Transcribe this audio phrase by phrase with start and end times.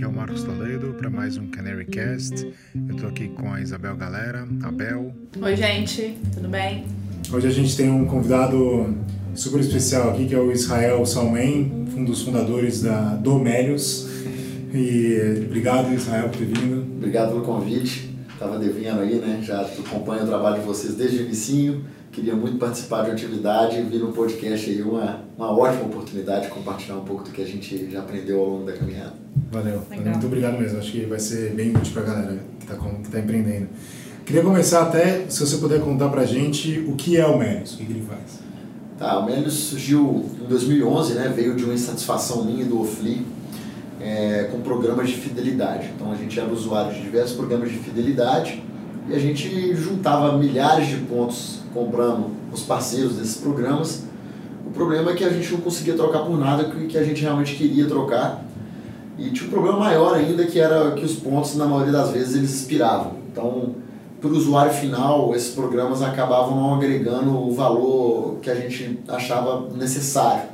[0.00, 2.46] aqui é o Marcos Toledo para mais um Canary Cast.
[2.74, 5.12] Eu estou aqui com a Isabel Galera, a Bel.
[5.42, 6.86] Oi, gente, tudo bem?
[7.30, 8.96] Hoje a gente tem um convidado
[9.34, 14.08] super especial aqui que é o Israel Salmen, um dos fundadores da Domélios.
[14.72, 16.80] E obrigado, Israel, por ter vindo.
[16.96, 18.16] Obrigado pelo convite.
[18.32, 19.40] Estava devendo aí, né?
[19.42, 23.78] Já acompanho o trabalho de vocês desde o início queria muito participar de uma atividade
[23.78, 27.40] e vir no podcast aí uma, uma ótima oportunidade de compartilhar um pouco do que
[27.40, 29.19] a gente já aprendeu ao longo da caminhada.
[29.50, 30.78] Valeu, valeu muito obrigado mesmo.
[30.78, 33.68] Acho que vai ser bem útil para a galera que está tá empreendendo.
[34.24, 37.74] Queria começar até, se você puder contar para a gente o que é o Melius,
[37.74, 38.38] o que, que ele faz.
[38.98, 41.32] Tá, o Melius surgiu em 2011, né?
[41.34, 43.26] veio de uma insatisfação minha do Ofli
[44.00, 45.90] é, com programas de fidelidade.
[45.96, 48.62] Então a gente era usuário de diversos programas de fidelidade
[49.08, 54.04] e a gente juntava milhares de pontos comprando os parceiros desses programas.
[54.66, 57.56] O problema é que a gente não conseguia trocar por nada que a gente realmente
[57.56, 58.44] queria trocar.
[59.20, 62.34] E tinha um problema maior ainda que era que os pontos, na maioria das vezes,
[62.34, 63.12] eles expiravam.
[63.30, 63.74] Então,
[64.18, 69.68] para o usuário final, esses programas acabavam não agregando o valor que a gente achava
[69.76, 70.48] necessário.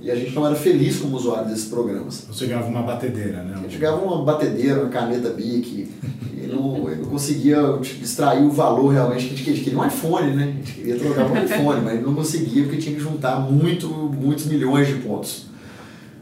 [0.00, 2.26] E a gente não era feliz como usuário desses programas.
[2.28, 3.54] Você ganhava uma batedeira, né?
[3.56, 5.88] A gente ganhava uma batedeira, uma caneta BIC,
[6.36, 7.58] e não, não conseguia
[8.00, 9.78] extrair o valor realmente que a gente queria.
[9.78, 10.44] Um iPhone, né?
[10.44, 14.46] A gente queria trocar um iPhone, mas não conseguia porque tinha que juntar muito, muitos
[14.46, 15.46] milhões de pontos.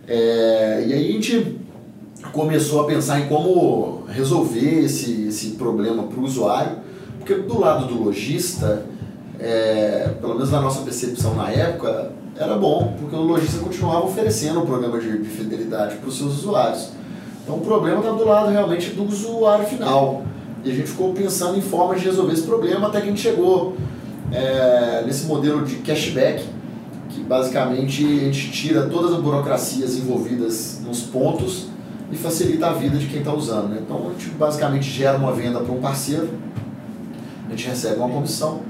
[0.06, 1.58] É, e aí a gente
[2.34, 6.78] começou a pensar em como resolver esse, esse problema para o usuário,
[7.18, 8.84] porque do lado do lojista,
[9.38, 14.60] é, pelo menos na nossa percepção na época, era bom, porque o lojista continuava oferecendo
[14.60, 16.90] um programa de, de fidelidade para os seus usuários.
[17.44, 20.24] Então o problema estava do lado realmente do usuário final.
[20.64, 23.20] E a gente ficou pensando em formas de resolver esse problema até que a gente
[23.20, 23.76] chegou
[24.32, 26.44] é, nesse modelo de cashback,
[27.10, 31.73] que basicamente a gente tira todas as burocracias envolvidas nos pontos
[32.14, 33.70] e facilita a vida de quem está usando.
[33.70, 33.80] Né?
[33.84, 36.30] Então a gente basicamente gera uma venda para um parceiro,
[37.46, 38.60] a gente recebe uma comissão,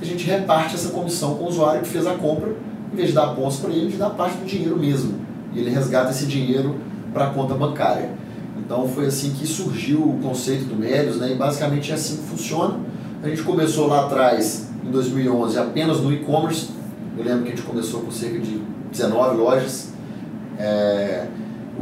[0.00, 2.54] a gente reparte essa comissão com o usuário que fez a compra
[2.92, 5.14] em vez de dar pontos para ele, a gente dá parte do dinheiro mesmo.
[5.52, 6.76] E ele resgata esse dinheiro
[7.12, 8.10] para a conta bancária.
[8.58, 11.32] Então foi assim que surgiu o conceito do Melios, né?
[11.32, 12.78] e basicamente é assim que funciona.
[13.22, 16.70] A gente começou lá atrás, em 2011, apenas no e-commerce.
[17.16, 18.60] Eu lembro que a gente começou com cerca de
[18.90, 19.92] 19 lojas.
[20.58, 21.26] É...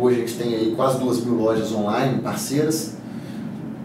[0.00, 2.94] Hoje a gente tem aí quase 2 mil lojas online, parceiras.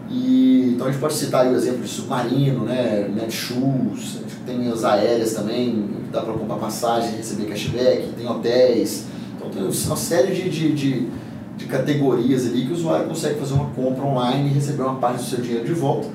[0.08, 3.10] E, então a gente pode citar aí o exemplo de Submarino, né?
[3.12, 9.06] Netshoes, tem as aéreas também, dá para comprar passagem, receber cashback, tem hotéis.
[9.36, 11.08] Então tem uma série de, de, de,
[11.56, 15.16] de, categorias ali que o usuário consegue fazer uma compra online e receber uma parte
[15.16, 16.08] do seu dinheiro de volta.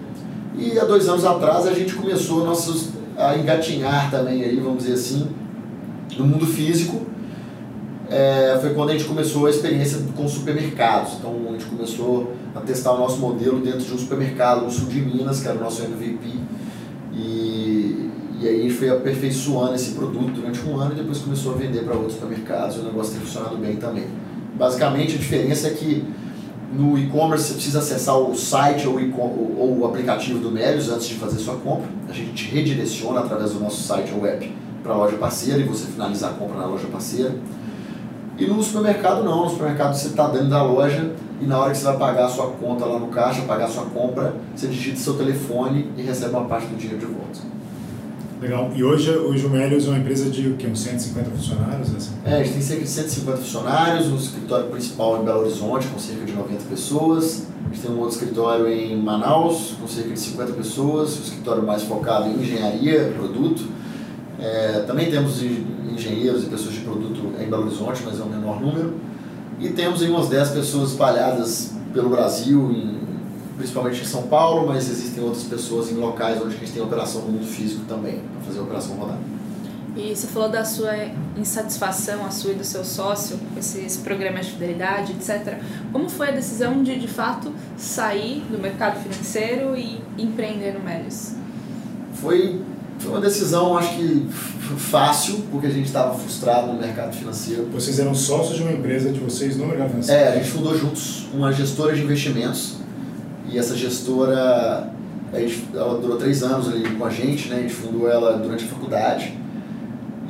[0.58, 4.94] E há dois anos atrás a gente começou nossos, a engatinhar também aí, vamos dizer
[4.94, 5.28] assim,
[6.18, 7.02] no mundo físico.
[8.10, 11.14] É, foi quando a gente começou a experiência com supermercados.
[11.20, 14.88] Então a gente começou a testar o nosso modelo dentro de um supermercado no sul
[14.88, 16.28] de Minas, que era o nosso MVP.
[17.14, 18.10] E
[18.40, 21.58] e aí a gente foi aperfeiçoando esse produto durante um ano e depois começou a
[21.58, 24.06] vender para outros supermercados e o negócio tem funcionado bem também.
[24.56, 26.06] Basicamente a diferença é que
[26.72, 31.16] no e-commerce você precisa acessar o site ou, ou o aplicativo do Melios antes de
[31.16, 31.90] fazer sua compra.
[32.08, 34.50] A gente te redireciona através do nosso site ou app
[34.82, 37.36] para a loja parceira e você finaliza a compra na loja parceira.
[38.40, 41.12] E no supermercado não, no supermercado você está dentro da loja
[41.42, 43.70] e na hora que você vai pagar a sua conta lá no caixa, pagar a
[43.70, 47.40] sua compra, você digita seu telefone e recebe uma parte do dinheiro de volta.
[48.42, 48.72] Legal.
[48.74, 50.68] E hoje, hoje o Melios é uma empresa de o quê?
[50.68, 51.94] Uns 150 funcionários?
[51.94, 52.12] Assim?
[52.24, 56.00] É, a gente tem cerca de 150 funcionários, o escritório principal em Belo Horizonte, com
[56.00, 57.48] cerca de 90 pessoas.
[57.66, 61.64] A gente tem um outro escritório em Manaus, com cerca de 50 pessoas, o escritório
[61.64, 63.64] mais focado em engenharia, produto.
[64.42, 68.62] É, também temos engenheiros e pessoas de produto em Belo Horizonte, mas é um menor
[68.62, 68.96] número.
[69.60, 73.00] E temos aí umas 10 pessoas espalhadas pelo Brasil, em
[73.58, 77.22] principalmente em São Paulo, mas existem outras pessoas em locais onde a gente tem operação
[77.24, 79.18] no mundo físico também, para fazer a operação rodar.
[79.98, 80.94] E você falou da sua
[81.36, 85.58] insatisfação, a sua e do seu sócio, com esses programas de fidelidade, etc.
[85.92, 91.34] Como foi a decisão de, de fato, sair do mercado financeiro e empreender no Melios?
[92.14, 92.62] Foi,
[93.00, 94.28] foi uma decisão, acho que
[94.78, 97.68] fácil, porque a gente estava frustrado no mercado financeiro.
[97.72, 100.22] Vocês eram sócios de uma empresa de vocês no mercado financeiro?
[100.22, 102.76] É, a gente fundou juntos uma gestora de investimentos
[103.52, 104.92] e essa gestora,
[105.34, 107.58] a gente, ela durou três anos ali com a gente, né?
[107.58, 109.34] A gente fundou ela durante a faculdade.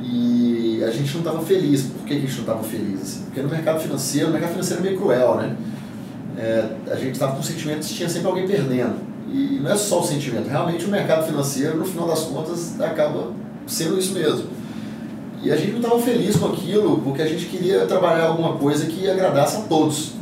[0.02, 1.82] E a gente não estava feliz.
[1.82, 3.02] Por que a gente não estava feliz?
[3.02, 3.22] Assim?
[3.24, 5.56] Porque no mercado financeiro, o mercado financeiro é meio cruel, né?
[6.38, 9.09] É, a gente estava com sentimentos que tinha sempre alguém perdendo.
[9.32, 13.28] E não é só o sentimento, realmente o mercado financeiro, no final das contas, acaba
[13.66, 14.46] sendo isso mesmo.
[15.42, 18.86] E a gente não estava feliz com aquilo porque a gente queria trabalhar alguma coisa
[18.86, 20.12] que agradasse a todos.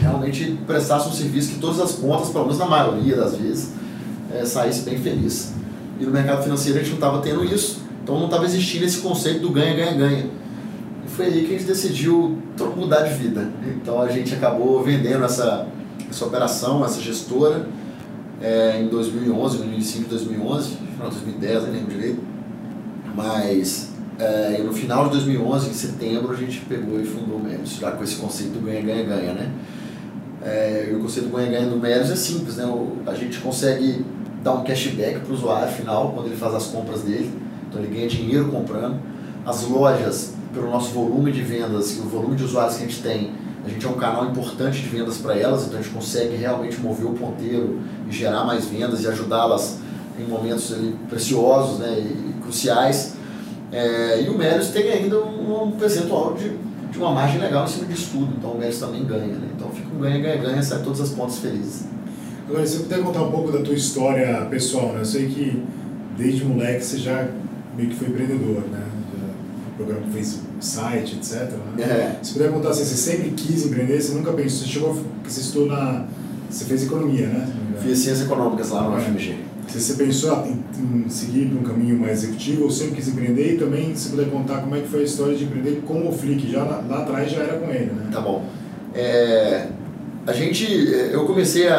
[0.00, 3.72] realmente prestasse um serviço que todas as pontas, pelo menos na maioria das vezes,
[4.32, 5.52] é, saísse bem feliz.
[5.98, 8.98] E no mercado financeiro a gente não estava tendo isso, então não estava existindo esse
[9.00, 10.26] conceito do ganha, ganha, ganha.
[11.04, 12.38] E foi aí que a gente decidiu
[12.76, 13.48] mudar de vida.
[13.66, 15.66] Então a gente acabou vendendo essa,
[16.08, 17.66] essa operação, essa gestora,
[18.44, 22.20] é, em 2011, 2005, 2011, não, 2010, não lembro direito.
[23.16, 27.76] Mas é, no final de 2011, em setembro, a gente pegou e fundou o Melios,
[27.76, 29.50] já com esse conceito do ganha, ganha, ganha, né?
[30.42, 32.66] É, e o conceito do ganha, ganha do Melios é simples, né?
[32.66, 34.04] O, a gente consegue
[34.42, 37.32] dar um cashback para o usuário final quando ele faz as compras dele,
[37.66, 39.00] então ele ganha dinheiro comprando.
[39.46, 43.02] As lojas, pelo nosso volume de vendas e o volume de usuários que a gente
[43.02, 43.32] tem,
[43.64, 46.78] a gente é um canal importante de vendas para elas, então a gente consegue realmente
[46.80, 49.78] mover o ponteiro e gerar mais vendas e ajudá-las
[50.18, 53.14] em momentos ali, preciosos né, e cruciais.
[53.72, 56.52] É, e o Melios tem ainda um, um percentual de,
[56.90, 59.34] de uma margem legal em cima disso tudo, então o Melios também ganha.
[59.34, 59.48] Né?
[59.56, 61.86] Então fica um ganha, ganha, ganha, sai todas as pontas felizes.
[62.48, 65.00] Agora, se você puder contar um pouco da tua história pessoal, né?
[65.00, 65.62] Eu sei que
[66.16, 67.26] desde moleque você já
[67.74, 68.83] meio que foi empreendedor, né?
[69.76, 71.50] Programa fez site, etc.
[71.76, 71.84] Né?
[71.84, 72.18] É.
[72.22, 75.68] Se puder contar assim, você sempre quis empreender, você nunca pensou, você chegou, você estudou
[75.68, 76.06] na,
[76.48, 77.52] você fez economia, né?
[77.82, 79.00] Fiz ciências econômicas lá no é.
[79.00, 79.36] UFMG.
[79.66, 83.54] Você pensou em, em seguir para um caminho mais executivo ou sempre quis empreender?
[83.54, 86.12] E também, se puder contar como é que foi a história de empreender com o
[86.12, 88.08] Flick, já lá, lá atrás já era com ele, né?
[88.12, 88.44] Tá bom.
[88.94, 89.68] É,
[90.26, 90.64] a gente,
[91.10, 91.76] eu comecei a,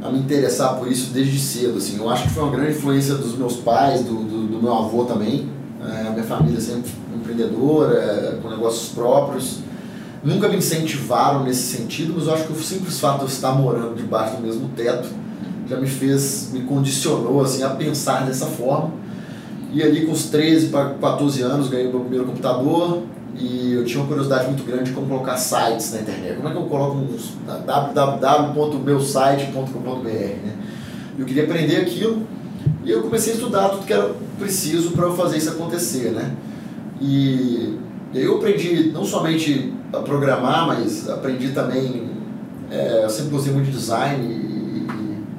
[0.00, 1.98] a, a, me interessar por isso desde cedo, assim.
[1.98, 5.04] Eu acho que foi uma grande influência dos meus pais, do, do, do meu avô
[5.04, 5.48] também.
[5.84, 9.58] É, minha família sempre empreendedora, com negócios próprios.
[10.22, 13.50] Nunca me incentivaram nesse sentido, mas eu acho que o simples fato de eu estar
[13.52, 15.08] morando debaixo do mesmo teto
[15.68, 18.92] já me fez, me condicionou assim, a pensar dessa forma.
[19.72, 23.02] E ali com os 13 para 14 anos ganhei meu primeiro computador
[23.34, 26.36] e eu tinha uma curiosidade muito grande de como colocar sites na internet.
[26.36, 27.08] Como é que eu coloco um
[27.64, 30.56] www.meusite.com.br, né?
[31.18, 32.26] Eu queria aprender aquilo
[32.84, 36.34] e eu comecei a estudar tudo que era preciso para eu fazer isso acontecer, né?
[37.00, 37.78] E
[38.14, 42.10] eu aprendi não somente a programar, mas aprendi também,
[42.70, 44.52] é, eu sempre gostei muito de design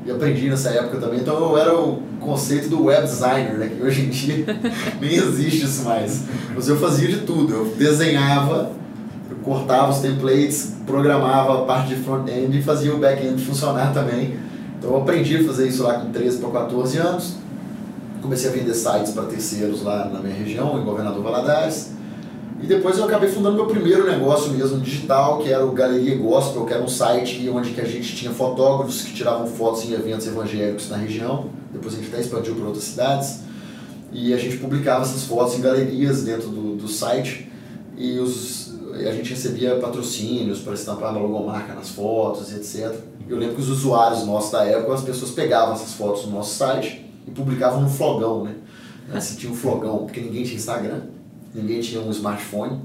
[0.05, 1.19] e aprendi nessa época também.
[1.19, 3.71] Então eu era o conceito do web designer, né?
[3.75, 4.45] que hoje em dia
[4.99, 6.23] nem existe isso mais.
[6.53, 7.53] Mas eu fazia de tudo.
[7.53, 8.71] Eu desenhava,
[9.29, 14.37] eu cortava os templates, programava a parte de front-end e fazia o back-end funcionar também.
[14.83, 17.35] Então eu aprendi a fazer isso lá com 13 para 14 anos.
[18.21, 21.91] Comecei a vender sites para terceiros lá na minha região, em Governador Valadares.
[22.61, 26.65] E depois eu acabei fundando meu primeiro negócio mesmo digital, que era o Galeria Gospel,
[26.65, 30.27] que era um site onde que a gente tinha fotógrafos que tiravam fotos em eventos
[30.27, 31.45] evangélicos na região.
[31.71, 33.39] Depois a gente até expandiu para outras cidades.
[34.11, 37.49] E a gente publicava essas fotos em galerias dentro do, do site.
[37.97, 38.62] E os,
[38.93, 42.95] a gente recebia patrocínios para estampar uma logomarca nas fotos, etc.
[43.27, 46.55] Eu lembro que os usuários nossos da época, as pessoas pegavam essas fotos no nosso
[46.55, 49.19] site e publicavam no flogão, né?
[49.19, 51.01] Se tinha um flogão, porque ninguém tinha Instagram
[51.53, 52.79] ninguém tinha um smartphone.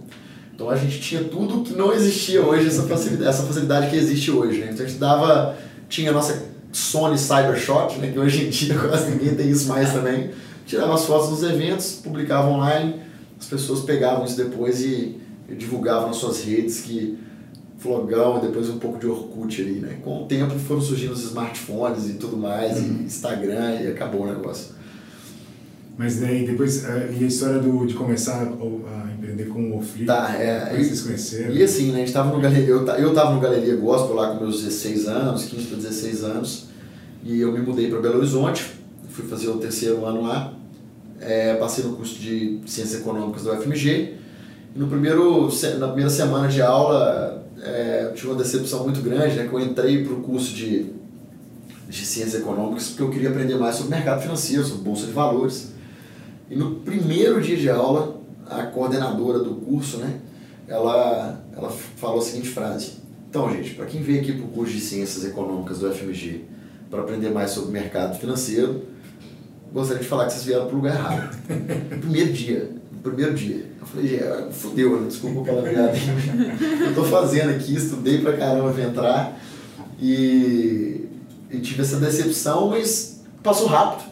[0.54, 4.30] Então a gente tinha tudo que não existia hoje, essa facilidade, essa facilidade que existe
[4.30, 4.60] hoje.
[4.60, 4.70] Né?
[4.72, 5.56] Então a gente dava,
[5.88, 8.10] tinha a nossa Sony Cybershot, né?
[8.12, 10.30] que hoje em dia quase ninguém tem isso mais também.
[10.66, 12.96] Tirava as fotos dos eventos, publicava online,
[13.40, 15.18] as pessoas pegavam isso depois e,
[15.56, 17.18] divulgavam nas suas redes que
[17.78, 19.98] flogão e depois um pouco de Orkut ali, né?
[20.02, 22.98] Com o tempo foram surgindo os smartphones e tudo mais, uhum.
[23.00, 24.76] e Instagram e acabou o negócio.
[25.96, 30.06] Mas daí depois, eh, e a história do, de começar a empreender com o Flip,
[30.06, 31.52] tá, é, e, vocês conheceram?
[31.52, 34.30] E assim, né, a gente tava no galeria, eu, eu tava no Galeria Gospel lá
[34.32, 36.66] com meus 16 anos, 15 para 16 anos,
[37.24, 38.64] e eu me mudei para Belo Horizonte,
[39.08, 40.54] fui fazer o terceiro ano lá,
[41.20, 44.14] é, passei no curso de Ciências Econômicas da UFMG,
[44.74, 45.48] no primeiro,
[45.78, 50.04] na primeira semana de aula, é, tive uma decepção muito grande, né, que eu entrei
[50.04, 50.92] para o curso de,
[51.88, 55.72] de Ciências Econômicas porque eu queria aprender mais sobre mercado financeiro, sobre Bolsa de Valores,
[56.50, 60.20] e no primeiro dia de aula, a coordenadora do curso, né,
[60.66, 62.92] ela, ela falou a seguinte frase:
[63.28, 66.44] Então, gente, para quem veio aqui para o curso de Ciências Econômicas do FMG
[66.90, 68.82] para aprender mais sobre mercado financeiro,
[69.72, 71.38] gostaria de falar que vocês vieram para o lugar errado.
[71.90, 73.64] No primeiro dia, no primeiro dia.
[73.80, 75.08] Eu falei, é, fudeu, né?
[75.08, 75.96] desculpa o palavreado.
[76.82, 79.40] eu estou fazendo aqui, estudei pra caramba para entrar
[80.00, 81.06] e,
[81.50, 84.08] e tive essa decepção, mas passou rápido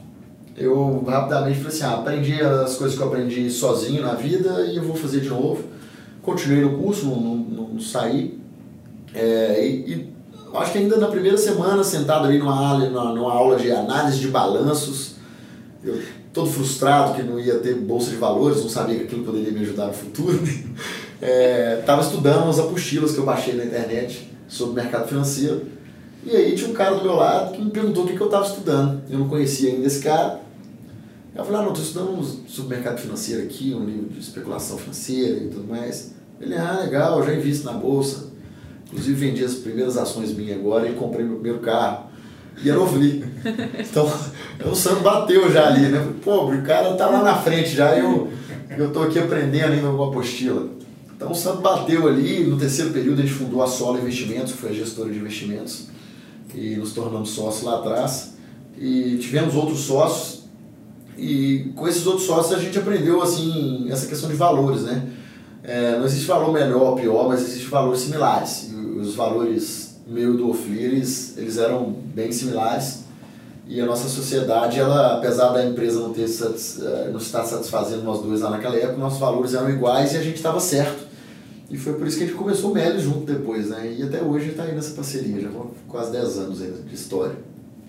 [0.56, 4.76] eu rapidamente falei assim, ah, aprendi as coisas que eu aprendi sozinho na vida e
[4.76, 5.64] eu vou fazer de novo.
[6.22, 8.38] Continuei no curso, não, não, não saí.
[9.14, 10.14] É, e, e,
[10.54, 15.16] acho que ainda na primeira semana, sentado ali numa, numa aula de análise de balanços,
[15.84, 16.00] eu
[16.36, 19.60] todo frustrado que não ia ter bolsa de valores, não sabia que aquilo poderia me
[19.60, 20.38] ajudar no futuro.
[21.18, 21.80] Né?
[21.80, 25.62] Estava é, estudando umas apostilas que eu baixei na internet sobre mercado financeiro.
[26.22, 28.26] E aí tinha um cara do meu lado que me perguntou o que, que eu
[28.26, 29.00] estava estudando.
[29.08, 30.42] Eu não conhecia ainda esse cara.
[31.34, 35.38] Eu falei, ah, não, estou estudando sobre mercado financeiro aqui, um livro de especulação financeira
[35.38, 36.12] e tudo mais.
[36.38, 38.26] Ele, ah, legal, já invisto na bolsa.
[38.88, 42.05] Inclusive vendi as primeiras ações minhas agora e comprei meu primeiro carro.
[42.62, 43.24] E era Ovli.
[43.78, 44.10] Então,
[44.64, 46.12] o santo bateu já ali, né?
[46.22, 48.30] Pô, o cara tá lá na frente já e eu,
[48.76, 50.76] eu tô aqui aprendendo ainda uma apostila.
[51.16, 54.58] Então o santo bateu ali, no terceiro período a gente fundou a Sola Investimentos, que
[54.58, 55.86] foi a gestora de investimentos,
[56.54, 58.34] e nos tornamos sócios lá atrás.
[58.78, 60.44] E tivemos outros sócios,
[61.16, 65.08] e com esses outros sócios a gente aprendeu assim essa questão de valores, né?
[65.62, 68.70] É, não existe valor melhor ou pior, mas existem valores similares.
[68.70, 73.04] E os valores meu e do Oflires, eles eram bem similares.
[73.68, 78.22] E a nossa sociedade, ela, apesar da empresa não, ter, é, não estar satisfazendo nós
[78.22, 81.04] dois lá naquela época, nossos valores eram iguais e a gente estava certo.
[81.68, 83.92] E foi por isso que a gente começou o Meli junto depois, né?
[83.98, 87.34] E até hoje está aí nessa parceria, já vão quase 10 anos aí de história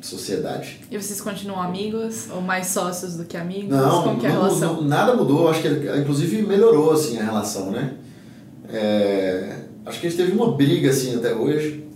[0.02, 0.82] sociedade.
[0.92, 3.70] E vocês continuam amigos ou mais sócios do que amigos?
[3.70, 4.76] Não, Como que é a relação?
[4.76, 7.96] Não, nada mudou, acho que inclusive melhorou assim a relação, né?
[8.70, 11.87] É, acho que a gente teve uma briga assim até hoje.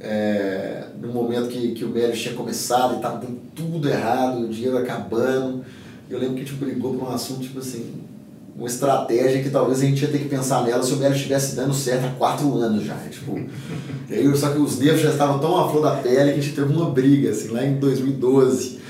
[0.00, 4.78] É, no momento que, que o Melis tinha começado e estava tudo errado, o dinheiro
[4.78, 5.64] acabando.
[6.08, 8.00] Eu lembro que a gente brigou por um assunto tipo assim,
[8.56, 11.54] uma estratégia que talvez a gente ia ter que pensar nela se o Melo estivesse
[11.54, 12.96] dando certo há quatro anos já.
[13.10, 13.38] Tipo,
[14.10, 16.54] aí, só que os nervos já estavam tão à flor da pele que a gente
[16.54, 18.80] teve uma briga, assim, lá em 2012.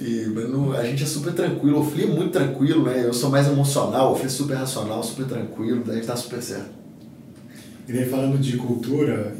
[0.00, 3.02] E, mano, a gente é super tranquilo, o Fli é muito tranquilo, né?
[3.04, 6.42] Eu sou mais emocional, o Fli é super racional, super tranquilo, a gente tá super
[6.42, 6.79] certo.
[7.90, 9.34] E daí falando de cultura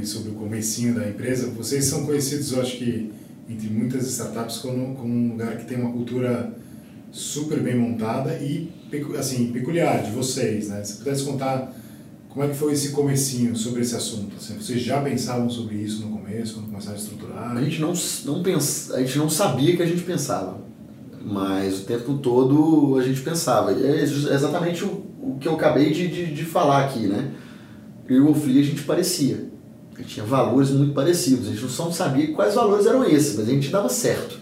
[0.00, 3.12] e sobre o comecinho da empresa, vocês são conhecidos, eu acho que,
[3.48, 6.52] entre muitas startups, como, como um lugar que tem uma cultura
[7.12, 8.72] super bem montada e
[9.16, 10.82] assim peculiar de vocês, né?
[10.82, 11.72] Se pudesse contar
[12.28, 14.34] como é que foi esse comecinho sobre esse assunto?
[14.36, 17.56] Assim, vocês já pensavam sobre isso no começo, quando começaram a estruturar?
[17.56, 17.92] A gente não,
[18.24, 20.60] não pensa, a gente não sabia que a gente pensava,
[21.24, 23.70] mas o tempo todo a gente pensava.
[23.70, 27.30] É exatamente o, o que eu acabei de, de, de falar aqui, né?
[28.12, 29.48] Eu e o Ofli a gente parecia.
[29.94, 31.48] A gente tinha valores muito parecidos.
[31.48, 34.38] A gente não sabia quais valores eram esses, mas a gente dava certo.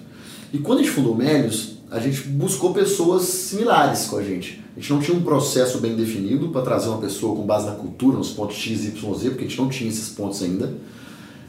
[0.52, 4.60] E quando a gente fundou Melios, a gente buscou pessoas similares com a gente.
[4.76, 7.72] A gente não tinha um processo bem definido para trazer uma pessoa com base na
[7.72, 10.72] cultura, nos pontos X, Y, Z, porque a gente não tinha esses pontos ainda.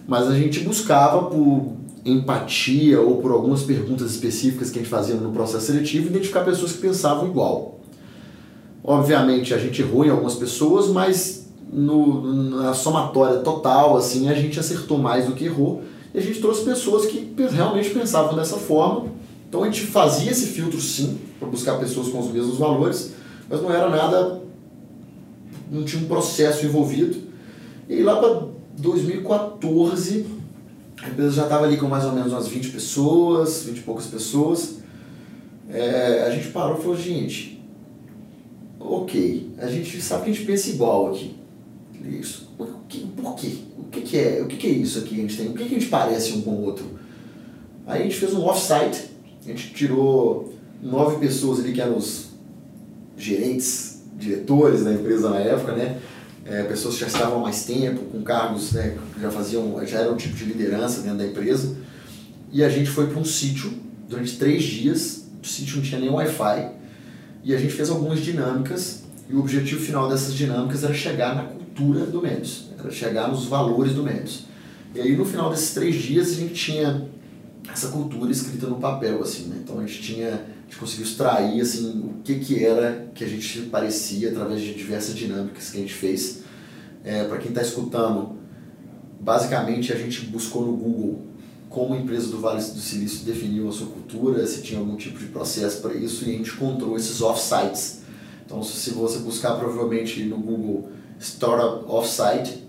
[0.08, 1.74] Mas a gente buscava por
[2.04, 6.74] empatia ou por algumas perguntas específicas que a gente fazia no processo seletivo identificar pessoas
[6.74, 7.80] que pensavam igual.
[8.84, 11.41] Obviamente a gente errou em algumas pessoas, mas
[11.72, 15.82] no, na somatória total assim a gente acertou mais do que errou
[16.14, 19.12] e a gente trouxe pessoas que realmente pensavam dessa forma
[19.52, 23.12] então a gente fazia esse filtro sim, para buscar pessoas com os mesmos valores,
[23.50, 24.42] mas não era nada,
[25.70, 27.18] não tinha um processo envolvido.
[27.90, 28.48] E lá para
[28.78, 30.26] 2014,
[31.04, 34.06] a empresa já estava ali com mais ou menos umas 20 pessoas, 20 e poucas
[34.06, 34.78] pessoas.
[35.70, 37.62] É, a gente parou e falou, gente,
[38.80, 41.36] ok, a gente sabe que a gente pensa igual aqui.
[42.04, 42.50] Isso.
[42.58, 43.06] Por, quê?
[43.16, 43.58] Por quê?
[43.78, 44.42] O que, que é?
[44.42, 45.48] O que, que é isso aqui que a gente tem?
[45.48, 46.86] O que, que a gente parece um com o outro?
[47.86, 49.12] Aí a gente fez um off-site
[49.44, 52.28] a gente tirou nove pessoas ali que eram os
[53.18, 56.00] gerentes, diretores da empresa na época, né?
[56.46, 60.00] É, pessoas que já estavam há mais tempo, com cargos, né, que já faziam, já
[60.00, 61.76] era um tipo de liderança dentro da empresa.
[62.52, 63.72] E a gente foi para um sítio
[64.10, 65.26] durante três dias.
[65.42, 66.72] O sítio não tinha nem Wi-Fi.
[67.44, 69.04] E a gente fez algumas dinâmicas.
[69.30, 71.44] E o objetivo final dessas dinâmicas era chegar na
[71.82, 74.46] do Médios, era chegar nos valores do Médios.
[74.94, 77.08] E aí no final desses três dias a gente tinha
[77.72, 79.62] essa cultura escrita no papel, assim, né?
[79.64, 83.28] Então a gente tinha, a gente conseguiu extrair, assim, o que que era que a
[83.28, 86.42] gente parecia através de diversas dinâmicas que a gente fez.
[87.04, 88.38] É, Para quem está escutando,
[89.20, 91.32] basicamente a gente buscou no Google
[91.70, 95.18] como a empresa do Vale do Silício definiu a sua cultura, se tinha algum tipo
[95.18, 98.02] de processo para isso, e a gente encontrou esses offsites.
[98.46, 100.90] Então, se você buscar provavelmente no Google
[101.22, 102.64] Startup Offsite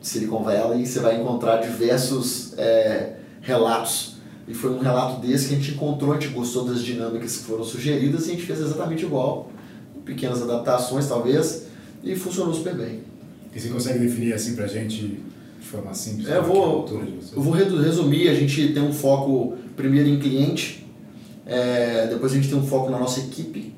[0.00, 5.58] Silicon Valley, você vai encontrar diversos é, relatos e foi um relato desse que a
[5.58, 9.04] gente encontrou, a gente gostou das dinâmicas que foram sugeridas e a gente fez exatamente
[9.04, 9.50] igual.
[10.04, 11.66] Pequenas adaptações, talvez,
[12.02, 13.00] e funcionou super bem.
[13.54, 15.22] E você consegue definir assim pra gente
[15.58, 16.28] de forma simples?
[16.28, 16.86] É, eu vou,
[17.34, 20.86] eu vou resumir, a gente tem um foco primeiro em cliente,
[21.46, 23.72] é, depois a gente tem um foco na nossa equipe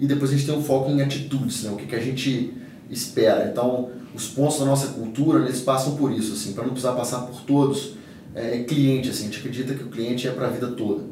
[0.00, 1.70] e depois a gente tem um foco em atitudes, né?
[1.70, 2.52] o que, que a gente
[2.94, 3.48] espera.
[3.50, 7.20] Então, os pontos da nossa cultura, eles passam por isso, assim, para não precisar passar
[7.20, 7.94] por todos
[8.34, 11.04] é, cliente, assim, a gente acredita que o cliente é para a vida toda.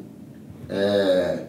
[0.67, 1.45] É,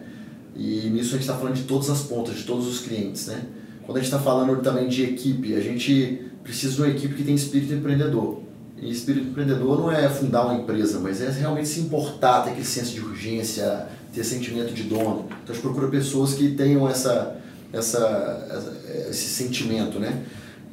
[0.55, 3.43] e nisso a gente está falando de todas as pontas, de todos os clientes, né?
[3.85, 7.23] quando a gente está falando também de equipe, a gente precisa de uma equipe que
[7.23, 8.41] tem espírito empreendedor.
[8.77, 12.65] E espírito empreendedor não é fundar uma empresa, mas é realmente se importar, ter aquele
[12.65, 15.27] senso de urgência, ter sentimento de dono.
[15.43, 17.37] Então a gente procura pessoas que tenham essa,
[17.75, 18.73] essa,
[19.09, 20.23] esse sentimento, né?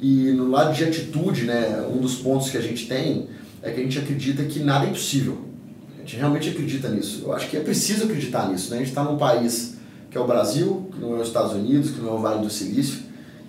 [0.01, 3.27] E no lado de atitude, né, um dos pontos que a gente tem
[3.61, 5.45] é que a gente acredita que nada é impossível.
[5.95, 7.21] A gente realmente acredita nisso.
[7.23, 8.69] Eu acho que é preciso acreditar nisso.
[8.71, 8.77] Né?
[8.77, 9.75] A gente está num país
[10.11, 12.43] que é o Brasil, que não é os Estados Unidos, que não é o Vale
[12.43, 12.99] do Silício,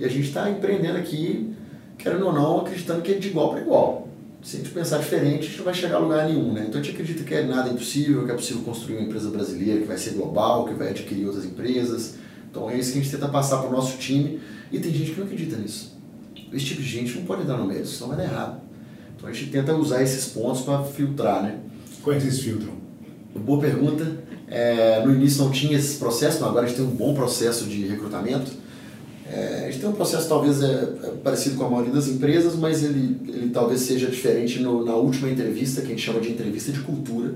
[0.01, 1.53] e a gente está empreendendo aqui,
[1.99, 4.09] querendo ou não, acreditando que é de igual para igual.
[4.43, 6.53] Se a gente pensar diferente, a gente não vai chegar a lugar nenhum.
[6.53, 6.67] Né?
[6.69, 9.81] Então a gente acredita que é nada impossível, que é possível construir uma empresa brasileira
[9.81, 12.15] que vai ser global, que vai adquirir outras empresas.
[12.55, 14.39] Então é isso que a gente tenta passar para o nosso time,
[14.71, 15.99] e tem gente que não acredita nisso.
[16.53, 18.61] Esse tipo de gente não pode entrar no médio, senão vai dar errado.
[19.17, 21.59] Então a gente tenta usar esses pontos para filtrar, né?
[22.05, 22.75] Que vocês filtram?
[23.35, 24.07] Boa pergunta.
[24.47, 27.65] É, no início não tinha esse processo, mas agora a gente tem um bom processo
[27.65, 28.53] de recrutamento.
[29.29, 32.55] É, a gente tem um processo talvez é, é, parecido com a maioria das empresas,
[32.55, 36.31] mas ele, ele talvez seja diferente no, na última entrevista, que a gente chama de
[36.31, 37.35] entrevista de cultura.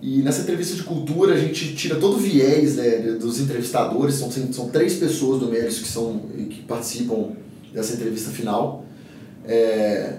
[0.00, 4.30] E nessa entrevista de cultura a gente tira todo o viés né, dos entrevistadores, são,
[4.30, 7.32] são três pessoas do Méritos que, são, que participam
[7.72, 8.84] dessa entrevista final.
[9.44, 10.18] É,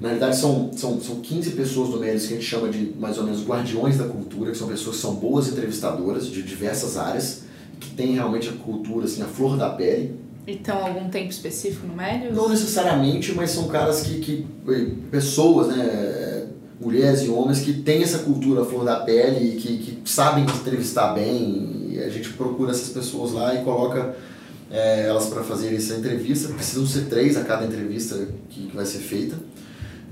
[0.00, 3.18] na realidade, são, são, são 15 pessoas do Méritos que a gente chama de mais
[3.18, 7.42] ou menos guardiões da cultura, que são pessoas que são boas entrevistadoras de diversas áreas,
[7.78, 10.18] que têm realmente a cultura, assim, a flor da pele.
[10.46, 12.34] E estão algum tempo específico no Méritos?
[12.34, 14.46] Não necessariamente, mas são caras que, que
[15.10, 15.84] pessoas, né,
[16.80, 20.44] mulheres e homens que têm essa cultura a flor da pele e que, que sabem
[20.44, 21.88] entrevistar bem.
[21.90, 24.16] E a gente procura essas pessoas lá e coloca
[24.70, 26.48] é, elas para fazer essa entrevista.
[26.54, 29.36] Precisam ser três a cada entrevista que, que vai ser feita.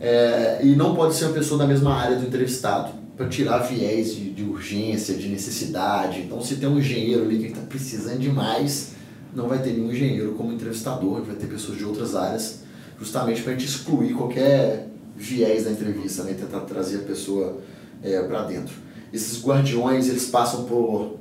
[0.00, 4.14] É, e não pode ser uma pessoa da mesma área do entrevistado para tirar viés
[4.14, 6.20] de, de, urgência, de necessidade.
[6.20, 8.92] Então, se tem um engenheiro ali que está precisando demais,
[9.34, 12.60] não vai ter nenhum engenheiro como entrevistador, vai ter pessoas de outras áreas,
[12.98, 16.34] justamente para a gente excluir qualquer viés da entrevista, né?
[16.34, 17.58] tentar trazer a pessoa
[18.02, 18.74] é, para dentro.
[19.12, 21.16] Esses guardiões eles passam por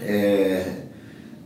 [0.00, 0.84] é,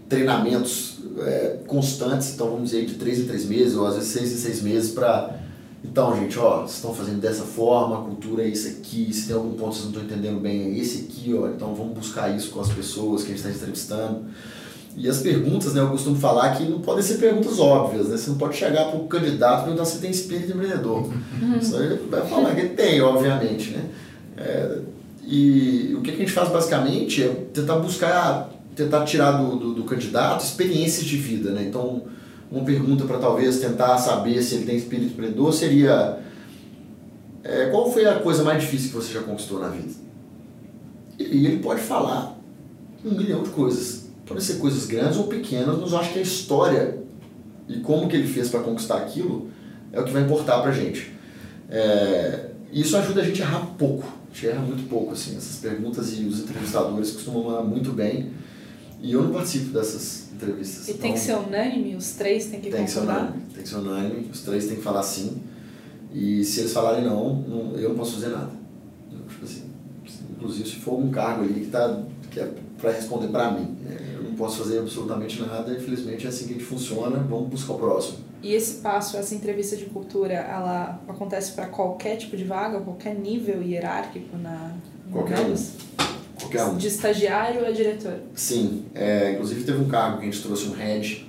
[0.09, 4.33] treinamentos é, constantes, então vamos dizer de três em três meses, ou às vezes seis
[4.33, 5.39] em seis meses, para.
[5.83, 9.35] Então, gente, ó, vocês estão fazendo dessa forma, a cultura é isso aqui, se tem
[9.35, 12.37] algum ponto que vocês não estão entendendo bem, é esse aqui, ó, então vamos buscar
[12.37, 14.27] isso com as pessoas que a gente está entrevistando.
[15.01, 18.19] E as perguntas, né, eu costumo falar que não podem ser perguntas óbvias, né?
[18.19, 20.99] Você não pode chegar para o candidato e perguntar se tem espírito empreendedor.
[21.05, 21.59] Uhum.
[21.59, 23.89] Isso aí vai falar que tem, obviamente, né?
[24.37, 24.79] É,
[25.27, 29.85] e o que a gente faz basicamente é tentar buscar tentar tirar do, do, do
[29.85, 31.65] candidato experiências de vida, né?
[31.67, 32.03] Então,
[32.53, 36.19] uma pergunta para talvez tentar saber se ele tem espírito empreendedor seria
[37.43, 39.95] é, qual foi a coisa mais difícil que você já conquistou na vida?
[41.19, 42.39] E ele pode falar
[43.03, 44.10] um milhão de coisas.
[44.31, 47.01] Podem ser coisas grandes ou pequenas, mas eu acho que a história
[47.69, 49.51] e como que ele fez para conquistar aquilo
[49.93, 51.13] é o que vai importar para a gente.
[51.69, 54.07] É, isso ajuda a gente a errar pouco.
[54.07, 55.37] A gente erra muito pouco, assim.
[55.37, 58.31] Essas perguntas e os entrevistadores costumam mandar muito bem.
[59.03, 60.89] E eu não participo dessas entrevistas.
[60.89, 61.97] E tem que ser unânime?
[61.97, 64.77] Os três têm que tem que ser unânime, Tem que ser unânime, os três têm
[64.77, 65.39] que falar sim.
[66.15, 68.53] E se eles falarem não, não eu não posso fazer nada.
[69.29, 69.63] Tipo assim,
[70.37, 72.49] inclusive se for um cargo ali que, tá, que é
[72.81, 73.77] para responder para mim.
[73.91, 74.10] É,
[74.41, 78.19] posso fazer absolutamente nada, infelizmente é assim que a gente funciona, vamos buscar o próximo.
[78.43, 83.15] E esse passo, essa entrevista de cultura, ela acontece para qualquer tipo de vaga, qualquer
[83.15, 84.75] nível hierárquico na
[85.13, 85.55] Qualquer um.
[86.39, 86.77] Qualquer um.
[86.77, 88.21] De estagiário a diretor?
[88.35, 88.85] Sim.
[88.95, 91.27] É, inclusive teve um cargo que a gente trouxe um head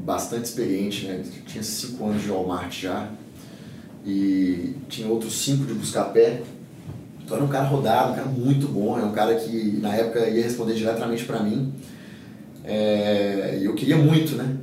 [0.00, 1.14] bastante experiente, né?
[1.14, 3.08] Ele tinha cinco anos de Walmart já.
[4.04, 6.42] E tinha outros cinco de buscar pé.
[7.24, 8.98] Então era um cara rodado, um cara muito bom.
[8.98, 11.72] É um cara que na época ia responder diretamente para mim.
[12.66, 14.56] É, e eu queria muito, né?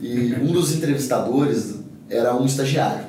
[0.00, 1.76] E um dos entrevistadores
[2.08, 3.06] era um estagiário.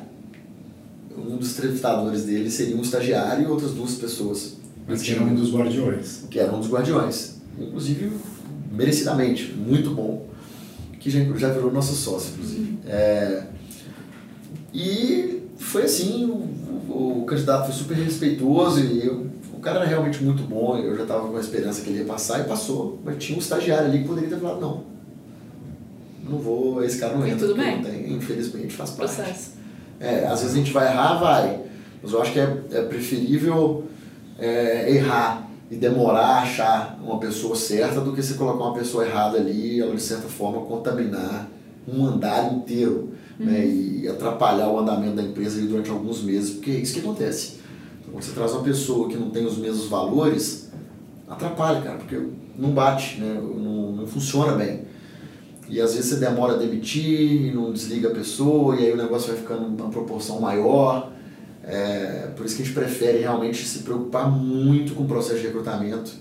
[1.16, 4.58] Um dos entrevistadores dele seria um estagiário e outras duas pessoas.
[4.88, 6.24] Mas que era um dos guardiões.
[6.32, 7.36] Que era um dos guardiões.
[7.60, 8.12] Inclusive,
[8.72, 10.28] merecidamente, muito bom.
[11.00, 12.80] Que já, já virou nosso sócio, inclusive.
[12.88, 13.44] É,
[14.74, 19.28] e foi assim, o, o, candidato foi super respeitoso e eu,
[19.60, 22.06] o cara era realmente muito bom, eu já estava com a esperança que ele ia
[22.06, 22.98] passar e passou.
[23.04, 24.84] Mas tinha um estagiário ali que poderia ter falado, não,
[26.24, 27.46] não vou, esse cara não entra.
[27.46, 27.82] tudo bem.
[27.82, 29.16] Tem, infelizmente faz parte.
[29.16, 29.52] Processo.
[30.00, 31.60] É, às vezes a gente vai errar, vai.
[32.02, 33.84] Mas eu acho que é, é preferível
[34.40, 39.06] é, errar e demorar a achar uma pessoa certa do que você colocar uma pessoa
[39.06, 41.50] errada ali e ela de certa forma contaminar
[41.86, 43.52] um andar inteiro né, uhum.
[43.52, 47.59] né, e atrapalhar o andamento da empresa durante alguns meses, porque é isso que acontece.
[48.12, 50.70] Quando você traz uma pessoa que não tem os mesmos valores,
[51.28, 52.20] atrapalha, cara, porque
[52.58, 54.82] não bate, né, não, não funciona bem.
[55.70, 59.32] E às vezes você demora a demitir não desliga a pessoa, e aí o negócio
[59.32, 61.12] vai ficando uma proporção maior.
[61.64, 65.48] É, por isso que a gente prefere realmente se preocupar muito com o processo de
[65.48, 66.12] recrutamento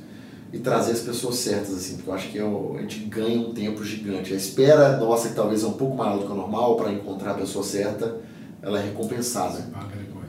[0.52, 3.52] e trazer as pessoas certas, assim, porque eu acho que é a gente ganha um
[3.52, 4.32] tempo gigante.
[4.32, 7.32] A espera nossa, que talvez é um pouco maior do que o normal, para encontrar
[7.32, 8.16] a pessoa certa,
[8.62, 9.64] ela é recompensada.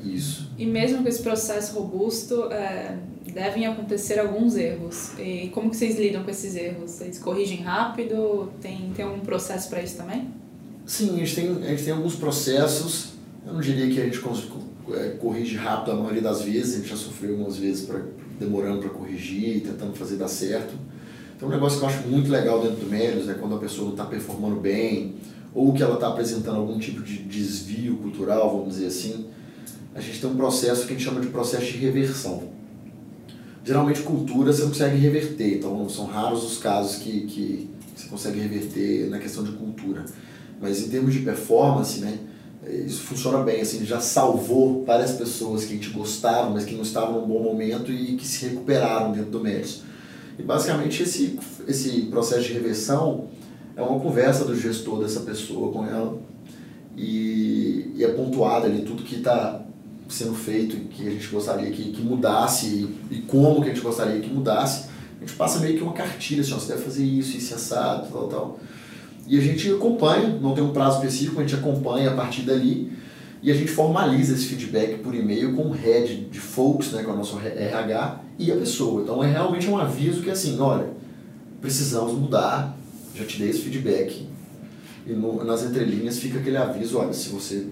[0.03, 0.49] Isso.
[0.57, 2.97] E mesmo com esse processo robusto, é,
[3.33, 5.11] devem acontecer alguns erros.
[5.19, 6.91] E como que vocês lidam com esses erros?
[6.91, 8.51] Vocês corrigem rápido?
[8.61, 10.27] Tem, tem algum processo para isso também?
[10.85, 13.13] Sim, a gente, tem, a gente tem alguns processos.
[13.45, 14.19] Eu não diria que a gente
[14.93, 18.01] é, corrige rápido a maioria das vezes, a gente já sofreu algumas vezes pra,
[18.39, 20.73] demorando para corrigir, tentando fazer dar certo.
[21.35, 23.85] Então, um negócio que eu acho muito legal dentro do Melios é quando a pessoa
[23.85, 25.15] não está performando bem,
[25.53, 29.27] ou que ela está apresentando algum tipo de desvio cultural, vamos dizer assim,
[29.93, 32.43] a gente tem um processo que a gente chama de processo de reversão.
[33.63, 38.39] Geralmente, cultura você não consegue reverter, então são raros os casos que, que você consegue
[38.39, 40.05] reverter na questão de cultura.
[40.61, 42.17] Mas em termos de performance, né,
[42.85, 46.81] isso funciona bem, assim, já salvou várias pessoas que a gente gostava, mas que não
[46.81, 49.81] estavam num bom momento e que se recuperaram dentro do Médici.
[50.37, 53.27] E basicamente esse, esse processo de reversão
[53.75, 56.17] é uma conversa do gestor dessa pessoa com ela
[56.95, 59.65] e, e é pontuado ali tudo que está
[60.09, 63.73] sendo feito e que a gente gostaria que, que mudasse e, e, como que a
[63.73, 64.89] gente gostaria que mudasse.
[65.17, 68.07] A gente passa meio que uma cartilha, assim, ó, você deve fazer isso, isso, assado,
[68.11, 68.59] tal, tal.
[69.27, 72.91] E a gente acompanha, não tem um prazo específico, a gente acompanha a partir dali
[73.41, 77.11] e a gente formaliza esse feedback por e-mail com o head de folks, né, com
[77.11, 79.03] o nosso RH e a pessoa.
[79.03, 80.89] Então é realmente um aviso que assim, olha,
[81.61, 82.75] precisamos mudar,
[83.15, 84.27] já te dei esse feedback.
[85.05, 87.67] E no, nas entrelinhas fica aquele aviso, olha, se você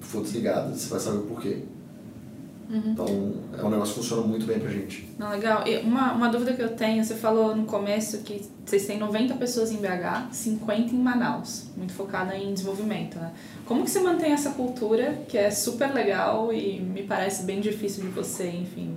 [0.00, 1.58] for desligado, você vai saber o porquê.
[2.70, 2.92] Uhum.
[2.92, 5.10] Então, é um negócio que funciona muito bem pra gente.
[5.18, 5.66] Não, legal.
[5.66, 9.34] E uma, uma dúvida que eu tenho, você falou no começo que vocês têm 90
[9.34, 13.32] pessoas em BH, 50 em Manaus, muito focada em desenvolvimento, né?
[13.66, 18.04] Como que você mantém essa cultura, que é super legal e me parece bem difícil
[18.04, 18.94] de você, enfim,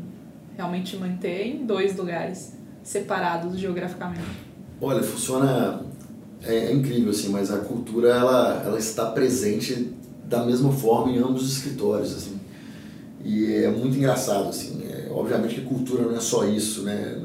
[0.55, 4.21] realmente manter em dois lugares separados geograficamente?
[4.79, 5.81] Olha, funciona...
[6.45, 9.93] É, é incrível, assim, mas a cultura, ela, ela está presente
[10.25, 12.42] da mesma forma em ambos os escritórios, assim
[13.23, 14.83] e é muito engraçado, assim.
[14.83, 17.21] É, obviamente que cultura não é só isso, né?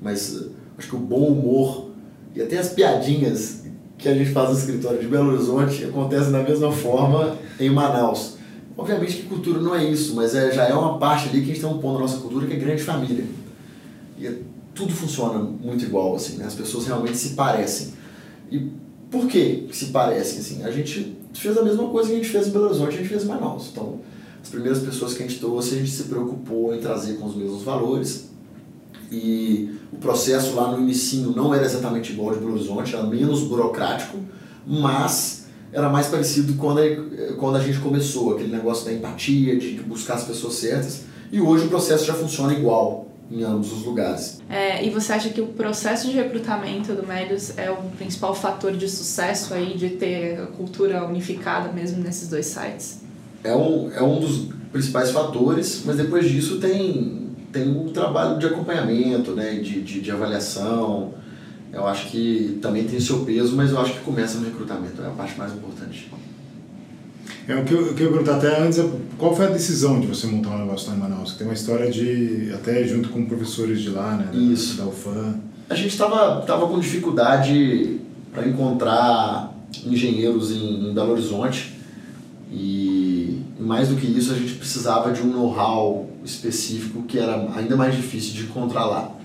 [0.00, 0.46] Mas
[0.78, 1.90] acho que o bom humor
[2.34, 3.62] e até as piadinhas
[3.98, 8.36] que a gente faz no escritório de Belo Horizonte acontecem da mesma forma em Manaus.
[8.76, 11.54] Obviamente que cultura não é isso, mas é, já é uma parte ali que a
[11.54, 13.24] gente tem um ponto da nossa cultura que é grande família.
[14.18, 14.38] E é,
[14.74, 16.46] tudo funciona muito igual, assim, né?
[16.46, 17.92] As pessoas realmente se parecem.
[18.50, 18.70] E
[19.10, 20.64] por que se parecem, assim?
[20.64, 23.08] A gente fez a mesma coisa que a gente fez em Belo Horizonte, a gente
[23.08, 23.68] fez em Manaus.
[23.70, 24.00] Então,
[24.42, 27.36] as primeiras pessoas que a gente trouxe, a gente se preocupou em trazer com os
[27.36, 28.28] mesmos valores.
[29.10, 33.42] E o processo lá no início não era exatamente igual de Belo Horizonte, era menos
[33.42, 34.18] burocrático,
[34.66, 39.74] mas era mais parecido quando a, quando a gente começou, aquele negócio da empatia, de
[39.82, 41.02] buscar as pessoas certas.
[41.30, 44.40] E hoje o processo já funciona igual em ambos os lugares.
[44.50, 48.72] É, e você acha que o processo de recrutamento do Médios é o principal fator
[48.72, 53.01] de sucesso aí, de ter a cultura unificada mesmo nesses dois sites?
[53.44, 58.46] É um, é um dos principais fatores, mas depois disso tem, tem um trabalho de
[58.46, 61.14] acompanhamento, né, de, de, de avaliação.
[61.72, 65.06] Eu acho que também tem seu peso, mas eu acho que começa no recrutamento, é
[65.06, 66.10] a parte mais importante.
[67.48, 70.06] É, o que eu, eu queria perguntar até antes é qual foi a decisão de
[70.06, 71.34] você montar um negócio lá em Manaus?
[71.34, 74.28] Tem uma história de, até junto com professores de lá, né?
[74.32, 74.76] Isso.
[74.76, 75.40] Da, da UFAM.
[75.68, 78.00] A gente estava tava com dificuldade
[78.32, 79.52] para encontrar
[79.84, 81.71] engenheiros em, em Belo Horizonte
[82.52, 87.74] e mais do que isso, a gente precisava de um know-how específico que era ainda
[87.76, 89.16] mais difícil de encontrar lá.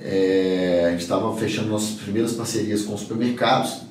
[0.00, 3.82] É, a gente estava fechando nossas primeiras parcerias com supermercados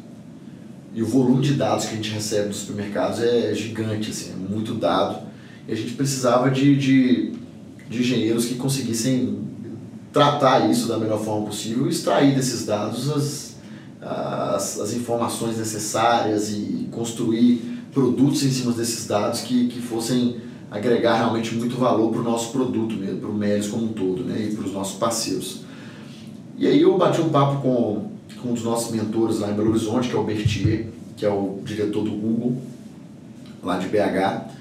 [0.93, 4.35] e o volume de dados que a gente recebe dos supermercados é gigante, assim, é
[4.35, 5.25] muito dado.
[5.67, 7.33] E a gente precisava de, de,
[7.89, 9.39] de engenheiros que conseguissem
[10.11, 13.55] tratar isso da melhor forma possível e extrair desses dados as,
[14.01, 20.37] as, as informações necessárias e construir produtos em cima desses dados que, que fossem
[20.69, 24.23] agregar realmente muito valor para o nosso produto mesmo, para o Melios como um todo,
[24.23, 25.61] né, e para os nossos parceiros.
[26.57, 29.69] E aí eu bati um papo com, com um dos nossos mentores lá em Belo
[29.69, 32.61] Horizonte, que é o Bertier, que é o diretor do Google,
[33.63, 34.55] lá de BH.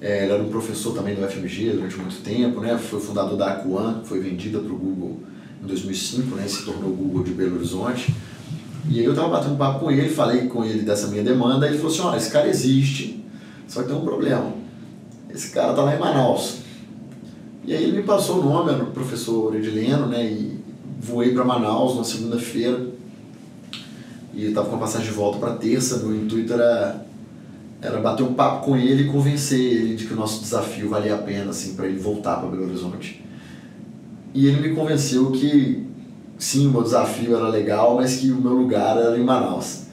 [0.00, 3.52] É, ele era um professor também do FMG durante muito tempo, né, foi fundador da
[3.52, 5.20] Acuan, foi vendida para o Google
[5.62, 8.14] em 2005, né, se tornou Google de Belo Horizonte.
[8.88, 11.70] E aí eu tava batendo papo com ele, falei com ele dessa minha demanda, e
[11.70, 13.24] ele falou assim, olha, esse cara existe,
[13.66, 14.52] só que tem um problema.
[15.30, 16.58] Esse cara tá lá em Manaus.
[17.64, 20.58] E aí ele me passou o nome, era o professor Edileno, né, e
[21.00, 22.92] voei para Manaus na segunda-feira.
[24.34, 25.98] e estava com a passagem de volta para terça.
[25.98, 27.06] Meu intuito era,
[27.80, 31.14] era bater um papo com ele e convencer ele de que o nosso desafio valia
[31.14, 33.24] a pena assim, para ele voltar para Belo Horizonte.
[34.34, 35.86] E ele me convenceu que
[36.38, 39.84] sim, o meu desafio era legal, mas que o meu lugar era em Manaus.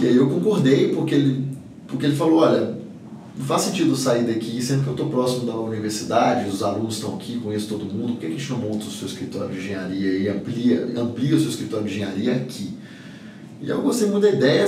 [0.00, 1.48] E aí eu concordei, porque ele,
[1.86, 2.78] porque ele falou, olha,
[3.36, 7.14] não faz sentido sair daqui, sendo que eu estou próximo da universidade, os alunos estão
[7.14, 10.18] aqui, conheço todo mundo, por que a gente não monta o seu escritório de engenharia
[10.18, 12.76] e amplia, amplia o seu escritório de engenharia aqui?
[13.60, 14.66] E eu gostei muito da ideia,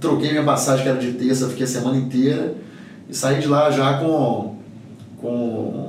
[0.00, 2.54] troquei minha passagem que era de terça, fiquei a semana inteira
[3.08, 4.56] e saí de lá já com,
[5.20, 5.87] com,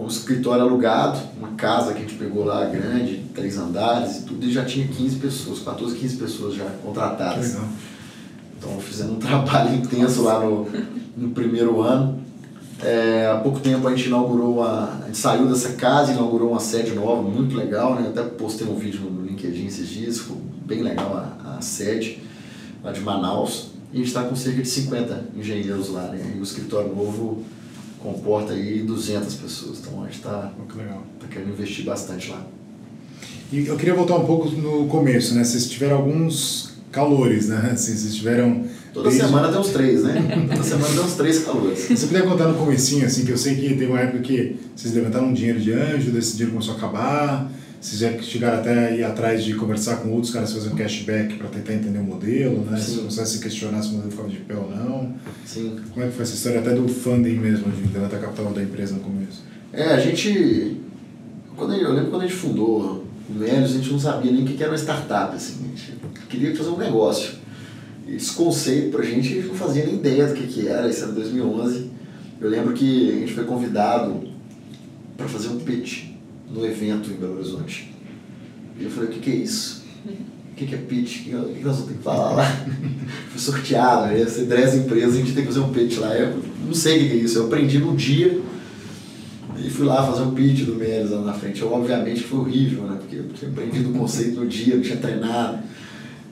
[0.00, 4.22] com o escritório alugado, uma casa que a gente pegou lá grande, três andares e
[4.22, 7.52] tudo, e já tinha 15 pessoas, 14, 15 pessoas já contratadas.
[7.52, 7.68] Legal.
[8.56, 10.66] Então fizemos um trabalho intenso lá no,
[11.14, 12.18] no primeiro ano.
[12.82, 15.02] É, há pouco tempo a gente inaugurou uma.
[15.02, 18.08] A gente saiu dessa casa e inaugurou uma sede nova, muito legal, né?
[18.08, 22.22] Até postei um vídeo no LinkedIn esses dias, ficou bem legal a, a sede
[22.82, 23.72] lá de Manaus.
[23.92, 26.32] E a gente está com cerca de 50 engenheiros lá, né?
[26.34, 27.44] E o escritório novo
[28.02, 29.78] comporta aí 200 pessoas.
[29.80, 30.52] Então a gente está
[31.20, 32.46] tá querendo investir bastante lá.
[33.52, 35.42] E eu queria voltar um pouco no começo, né?
[35.44, 37.70] Vocês tiveram alguns calores, né?
[37.74, 38.64] Assim, vocês tiveram...
[38.92, 39.26] Toda desde...
[39.26, 40.46] semana tem uns três, né?
[40.50, 41.78] Toda semana tem uns três calores.
[41.88, 44.92] Você puder contar no comecinho, assim, que eu sei que teve uma época que vocês
[44.92, 48.90] levantaram um dinheiro de anjo, desse dinheiro começou a acabar, vocês já chegaram até a
[48.90, 52.78] ir atrás de conversar com outros caras fazendo cashback para tentar entender o modelo, né?
[52.78, 52.96] Sim.
[52.96, 55.14] Se você se questionar se o modelo ficava de pé ou não.
[55.46, 55.80] Sim.
[55.94, 58.94] Como é que foi essa história até do funding mesmo, de levantar capital da empresa
[58.96, 59.42] no começo?
[59.72, 60.76] É, a gente...
[61.56, 64.44] Quando eu, eu lembro quando a gente fundou o Melios, a gente não sabia nem
[64.44, 65.64] o que era uma startup, assim.
[65.64, 67.32] A gente queria fazer um negócio.
[68.06, 71.04] Esse conceito pra gente, a gente não fazia nem ideia do que, que era, isso
[71.04, 71.90] era 2011.
[72.42, 74.28] Eu lembro que a gente foi convidado
[75.16, 76.09] para fazer um pitch
[76.52, 77.92] no evento em Belo Horizonte.
[78.78, 79.84] E eu falei, o que, que é isso?
[80.52, 81.20] O que, que é pitch?
[81.20, 82.44] O que, que nós vamos ter que falar lá?
[83.30, 86.14] Fui sorteado, ia ser 10 empresas, a gente tem que fazer um pitch lá.
[86.14, 88.40] Eu não sei o que, que é isso, eu aprendi no dia
[89.58, 91.60] e fui lá fazer um pitch do Meirelles lá na frente.
[91.60, 92.98] Eu, obviamente foi horrível, né?
[92.98, 95.58] Porque eu tinha aprendido o conceito no dia, não tinha treinado.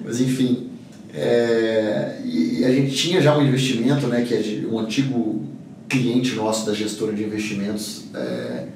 [0.05, 0.69] Mas enfim,
[1.13, 5.47] é, e, a gente tinha já um investimento, né, que é de, um antigo
[5.89, 8.67] cliente nosso da gestora de investimentos é,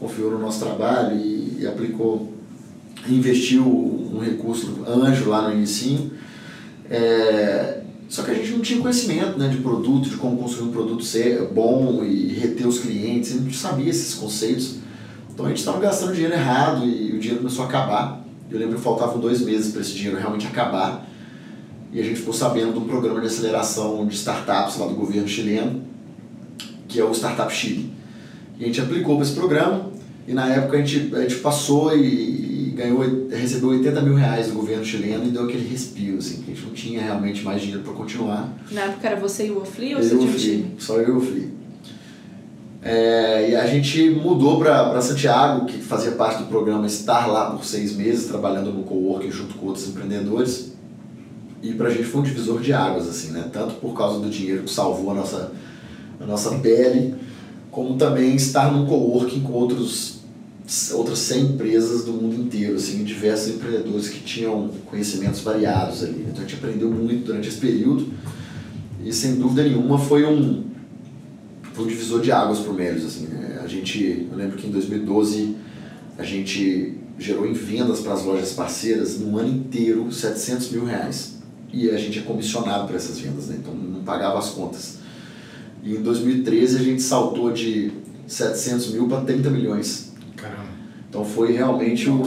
[0.00, 2.32] confiou no nosso trabalho e, e aplicou,
[3.06, 6.10] investiu um recurso anjo lá no início.
[6.90, 10.72] É, só que a gente não tinha conhecimento né, de produto, de como construir um
[10.72, 14.76] produto ser bom e reter os clientes, a gente não sabia esses conceitos.
[15.32, 18.24] Então a gente estava gastando dinheiro errado e o dinheiro começou a acabar.
[18.50, 21.06] Eu lembro que faltavam dois meses para esse dinheiro realmente acabar.
[21.92, 25.28] E a gente ficou sabendo de um programa de aceleração de startups lá do governo
[25.28, 25.82] chileno,
[26.88, 27.92] que é o Startup Chile.
[28.58, 29.89] E a gente aplicou para esse programa
[30.30, 34.54] e na época a gente, a gente passou e, ganhou, recebeu 80 mil reais do
[34.54, 37.82] governo chileno e deu aquele respiro, assim, que a gente não tinha realmente mais dinheiro
[37.82, 38.48] para continuar.
[38.70, 40.74] Na época era você e o Ofli ou você tinha um time?
[40.78, 41.52] Só eu e o Ofli.
[42.80, 47.64] É, e a gente mudou para Santiago, que fazia parte do programa estar lá por
[47.64, 50.74] seis meses, trabalhando no coworking junto com outros empreendedores.
[51.60, 53.50] E para a gente foi um divisor de águas, assim, né?
[53.52, 55.50] Tanto por causa do dinheiro que salvou a nossa,
[56.20, 57.16] a nossa pele,
[57.70, 60.19] como também estar num coworking com outros,
[60.92, 66.26] outras 100 empresas do mundo inteiro, assim, diversos empreendedores que tinham conhecimentos variados ali.
[66.28, 68.08] Então a gente aprendeu muito durante esse período
[69.04, 70.64] e sem dúvida nenhuma foi um
[71.72, 73.04] foi um divisor de águas para o Melios.
[73.04, 73.60] Assim, né?
[73.62, 75.56] A gente, eu lembro que em 2012
[76.18, 81.38] a gente gerou em vendas para as lojas parceiras no ano inteiro 700 mil reais.
[81.72, 83.56] E a gente é comissionado por essas vendas, né?
[83.60, 84.98] então não pagava as contas.
[85.84, 87.92] E em 2013 a gente saltou de
[88.26, 90.09] 700 mil para 30 milhões.
[91.10, 92.22] Então foi realmente o,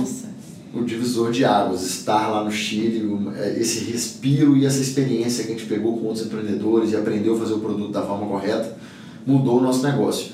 [0.74, 5.54] o divisor de águas, estar lá no Chile, é, esse respiro e essa experiência que
[5.54, 8.78] a gente pegou com outros empreendedores e aprendeu a fazer o produto da forma correta
[9.26, 10.34] mudou o nosso negócio.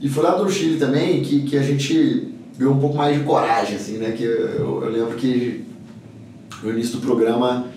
[0.00, 3.22] E foi lá do Chile também que, que a gente deu um pouco mais de
[3.22, 4.10] coragem, assim, né?
[4.10, 5.64] Que eu, eu lembro que
[6.64, 7.68] no início do programa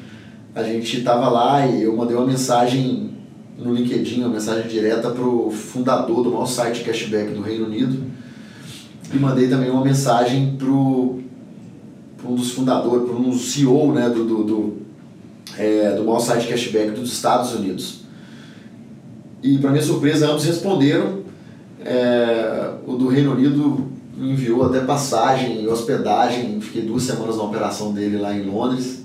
[0.56, 3.12] a gente estava lá e eu mandei uma mensagem
[3.56, 8.18] no LinkedIn, uma mensagem direta para o fundador do maior site cashback do Reino Unido
[9.14, 14.44] e mandei também uma mensagem para um dos fundadores, para um CEO né, do, do,
[14.44, 14.78] do,
[15.58, 18.02] é, do maior site cashback dos Estados Unidos.
[19.42, 21.20] E, para minha surpresa, ambos responderam.
[21.86, 26.60] É, o do Reino Unido me enviou até passagem e hospedagem.
[26.60, 29.04] Fiquei duas semanas na operação dele lá em Londres.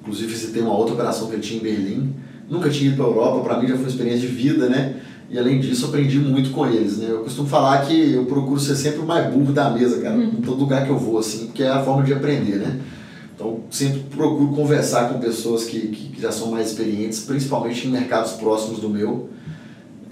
[0.00, 2.14] Inclusive, visitei uma outra operação que ele tinha em Berlim.
[2.48, 4.96] Nunca tinha ido para a Europa, para mim já foi uma experiência de vida, né?
[5.32, 7.06] E além disso, aprendi muito com eles, né?
[7.08, 10.24] Eu costumo falar que eu procuro ser sempre o mais burro da mesa, cara, uhum.
[10.24, 12.78] em todo lugar que eu vou, assim, porque é a forma de aprender, né?
[13.34, 18.32] Então, sempre procuro conversar com pessoas que, que, já são mais experientes, principalmente em mercados
[18.32, 19.30] próximos do meu.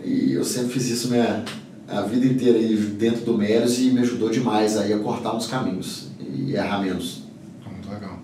[0.02, 1.44] E eu sempre fiz isso minha
[1.86, 5.46] a vida inteira aí dentro do Melios e me ajudou demais aí a cortar uns
[5.46, 7.24] caminhos e errar menos.
[7.70, 8.20] Muito legal.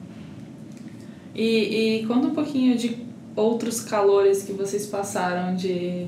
[1.34, 3.04] E, e conta um pouquinho de
[3.34, 6.06] outros calores que vocês passaram de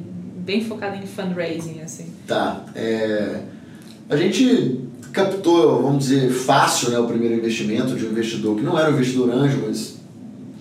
[0.49, 2.07] bem focado em fundraising, assim.
[2.27, 2.65] Tá.
[2.75, 3.43] É,
[4.09, 4.81] a gente
[5.13, 8.95] captou, vamos dizer, fácil né, o primeiro investimento de um investidor que não era um
[8.95, 9.99] investidor anjo, mas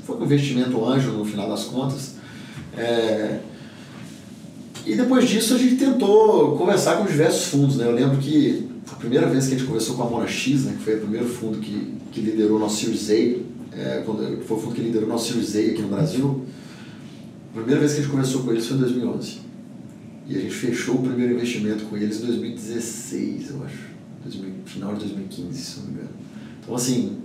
[0.05, 2.15] foi um investimento anjo no final das contas.
[2.75, 3.39] É,
[4.85, 7.77] e depois disso a gente tentou conversar com diversos fundos.
[7.77, 7.85] Né?
[7.85, 10.73] Eu lembro que a primeira vez que a gente conversou com a Mona X, né,
[10.77, 14.59] que foi o primeiro fundo que, que liderou nosso Series A, é, quando, foi o
[14.59, 16.45] fundo que liderou nosso Series A aqui no Brasil,
[17.51, 19.46] a primeira vez que a gente conversou com eles foi em 2011.
[20.29, 23.87] E a gente fechou o primeiro investimento com eles em 2016, eu acho.
[24.23, 26.09] 2000, final de 2015, se não me engano.
[26.61, 27.17] Então, assim.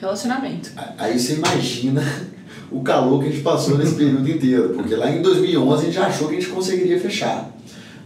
[0.00, 0.72] Relacionamento.
[0.98, 2.02] Aí você imagina
[2.72, 5.98] o calor que a gente passou nesse período inteiro, porque lá em 2011 a gente
[5.98, 7.52] achou que a gente conseguiria fechar.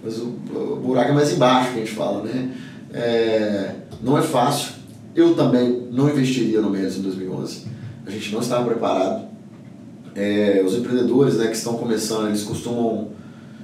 [0.04, 2.50] Mas o, o buraco é mais embaixo que a gente fala, né?
[2.92, 4.72] É, não é fácil.
[5.14, 7.64] Eu também não investiria no Mendes em 2011.
[8.04, 9.26] A gente não estava preparado.
[10.16, 13.08] É, os empreendedores né, que estão começando, eles costumam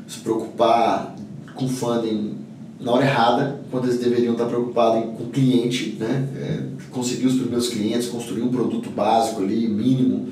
[0.06, 1.16] se preocupar
[1.54, 2.34] com funding
[2.78, 6.28] na hora errada, quando eles deveriam estar preocupados com o cliente, né?
[6.36, 10.28] É, conseguir os primeiros clientes, construir um produto básico ali, mínimo,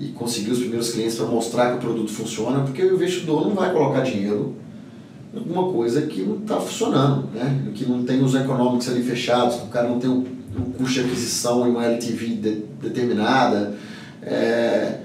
[0.00, 3.54] e conseguir os primeiros clientes para mostrar que o produto funciona, porque o investidor não
[3.54, 4.54] vai colocar dinheiro
[5.32, 7.70] em alguma coisa que não está funcionando, né?
[7.74, 10.26] que não tem os econômicos ali fechados, que o cara não tem o,
[10.58, 13.74] o custo de aquisição em uma LTV de, determinada,
[14.22, 14.98] é,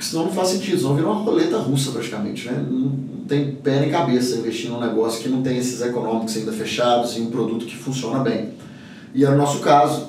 [0.00, 2.48] porque senão não faz sentido, senão vira uma roleta russa praticamente.
[2.48, 2.64] Né?
[2.70, 2.90] Não,
[3.28, 7.20] tem pé nem cabeça investir num negócio que não tem esses econômicos ainda fechados e
[7.20, 8.48] um produto que funciona bem.
[9.14, 10.08] E era o nosso caso.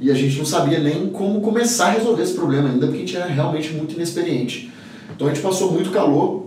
[0.00, 3.00] E a gente não sabia nem como começar a resolver esse problema ainda, porque a
[3.00, 4.72] gente era realmente muito inexperiente.
[5.12, 6.46] Então a gente passou muito calor,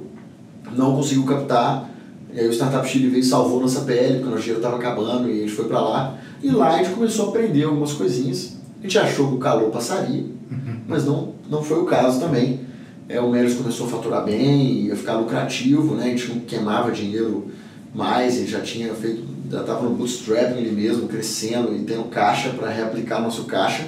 [0.73, 1.89] não conseguiu captar.
[2.33, 5.29] E aí o Startup Chile veio e salvou nossa pele, quando o dinheiro estava acabando,
[5.29, 6.17] e a gente foi para lá.
[6.41, 8.55] E lá a gente começou a aprender algumas coisinhas.
[8.79, 10.79] A gente achou que o calor passaria, uhum.
[10.87, 12.65] mas não, não foi o caso também.
[13.09, 16.05] É, o Meros começou a faturar bem, ia ficar lucrativo, né?
[16.05, 17.49] a gente não queimava dinheiro
[17.93, 22.49] mais, gente já tinha feito já estava no bootstrapping ele mesmo, crescendo e tendo caixa
[22.49, 23.85] para reaplicar nosso caixa.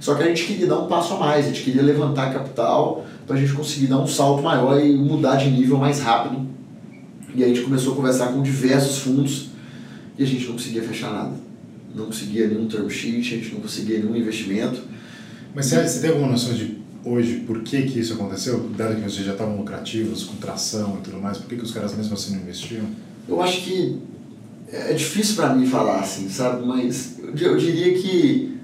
[0.00, 3.04] Só que a gente queria dar um passo a mais, a gente queria levantar capital
[3.26, 6.46] para a gente conseguir dar um salto maior e mudar de nível mais rápido.
[7.34, 9.48] E a gente começou a conversar com diversos fundos
[10.16, 11.32] e a gente não conseguia fechar nada.
[11.94, 14.82] Não conseguia nenhum term sheet, a gente não conseguia nenhum investimento.
[15.54, 18.68] Mas você, você tem alguma noção de hoje por que, que isso aconteceu?
[18.76, 21.72] Dado que vocês já estavam lucrativos, com tração e tudo mais, por que, que os
[21.72, 22.84] caras mesmo assim não investiam?
[23.28, 24.00] Eu acho que
[24.72, 26.66] é difícil para mim falar assim, sabe?
[26.66, 28.58] Mas eu, diria que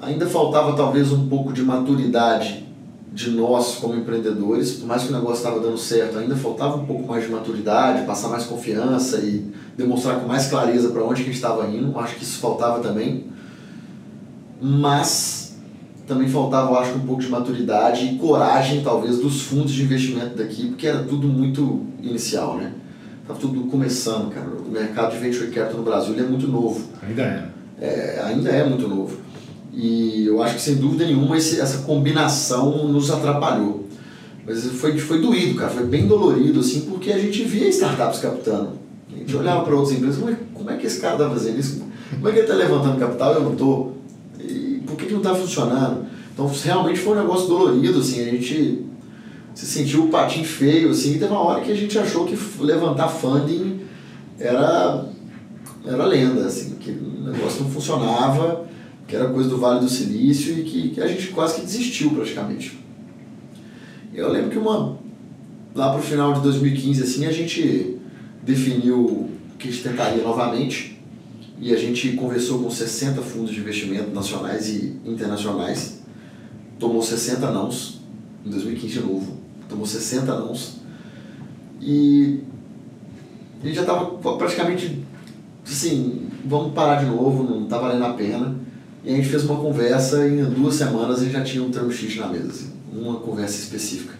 [0.00, 2.66] ainda faltava talvez um pouco de maturidade
[3.12, 6.86] de nós como empreendedores, por mais que o negócio estava dando certo, ainda faltava um
[6.86, 11.30] pouco mais de maturidade, passar mais confiança e demonstrar com mais clareza para onde que
[11.30, 11.98] a gente estava indo.
[11.98, 13.26] Acho que isso faltava também.
[14.62, 15.49] Mas
[16.10, 20.36] também faltava, eu acho, um pouco de maturidade e coragem, talvez, dos fundos de investimento
[20.36, 22.72] daqui, porque era tudo muito inicial, né?
[23.28, 24.48] Tá tudo começando, cara.
[24.48, 26.84] O mercado de venture capital no Brasil é muito novo.
[27.00, 27.84] Ainda é.
[27.86, 28.22] é.
[28.24, 29.18] Ainda é muito novo.
[29.72, 33.86] E eu acho que, sem dúvida nenhuma, esse, essa combinação nos atrapalhou.
[34.44, 35.70] Mas foi, foi doído, cara.
[35.70, 38.72] Foi bem dolorido, assim, porque a gente via startups captando.
[39.14, 41.60] A gente olhava para outras empresas, como é, como é que esse cara está fazendo
[41.60, 41.84] isso?
[42.10, 43.99] Como é que ele está levantando capital e eu não estou?
[44.90, 46.06] Por que, que não está funcionando?
[46.32, 48.20] Então, realmente foi um negócio dolorido, assim.
[48.20, 48.84] A gente
[49.54, 52.38] se sentiu o patinho feio, assim, e teve uma hora que a gente achou que
[52.60, 53.80] levantar funding
[54.38, 55.06] era,
[55.84, 58.66] era lenda, assim, que o negócio não funcionava,
[59.06, 62.10] que era coisa do Vale do Silício e que, que a gente quase que desistiu
[62.10, 62.78] praticamente.
[64.14, 64.98] Eu lembro que uma,
[65.74, 67.96] lá para o final de 2015, assim, a gente
[68.42, 70.99] definiu que a gente tentaria novamente
[71.60, 76.00] e a gente conversou com 60 fundos de investimento nacionais e internacionais,
[76.78, 78.00] tomou 60 nãos
[78.44, 80.80] em 2015 de novo tomou 60 nãos.
[81.80, 82.40] E
[83.62, 84.06] ele já estava
[84.36, 85.02] praticamente
[85.64, 88.56] assim, vamos parar de novo, não está valendo a pena.
[89.02, 91.70] E a gente fez uma conversa e em duas semanas a gente já tinha um
[91.70, 94.14] termo na mesa, assim, uma conversa específica.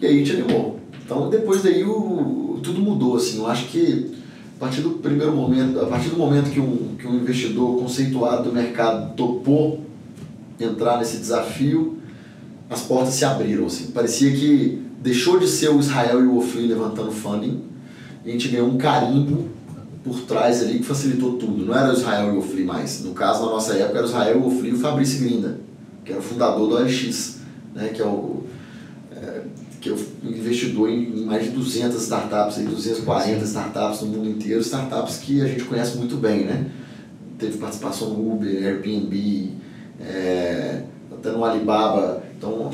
[0.00, 0.80] E aí a gente animou.
[1.04, 4.12] Então depois daí o, tudo mudou, assim, eu acho que
[4.56, 8.44] a partir do primeiro momento, a partir do momento que um, que um investidor conceituado
[8.44, 9.80] do mercado topou
[10.58, 11.98] entrar nesse desafio,
[12.70, 13.66] as portas se abriram.
[13.66, 13.90] Assim.
[13.90, 17.62] Parecia que deixou de ser o Israel e o Ofli levantando funding
[18.24, 19.48] e a gente ganhou um carimbo
[20.02, 21.64] por trás ali que facilitou tudo.
[21.64, 23.02] Não era o Israel e o Ofli mais.
[23.02, 25.60] No caso, na nossa época, era o Israel, o Ofli e o Fabrício Grinda,
[26.04, 27.40] que era o fundador do OLX,
[27.74, 28.33] né, que é o,
[29.84, 35.18] que o investidor em mais de 200 startups, aí, 240 startups no mundo inteiro, startups
[35.18, 36.70] que a gente conhece muito bem, né?
[37.38, 39.50] Teve participação no Uber, Airbnb,
[40.00, 42.70] é, até no Alibaba, então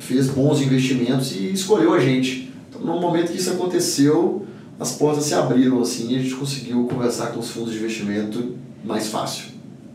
[0.00, 2.52] fez bons investimentos e escolheu a gente.
[2.68, 4.44] Então, no momento que isso aconteceu,
[4.78, 8.56] as portas se abriram assim e a gente conseguiu conversar com os fundos de investimento
[8.84, 9.46] mais fácil.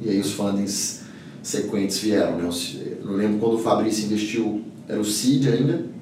[0.01, 1.01] E aí os fundings
[1.43, 2.38] sequentes vieram.
[2.38, 2.49] Né?
[3.03, 5.94] Eu lembro quando o Fabrício investiu, era o CID ainda,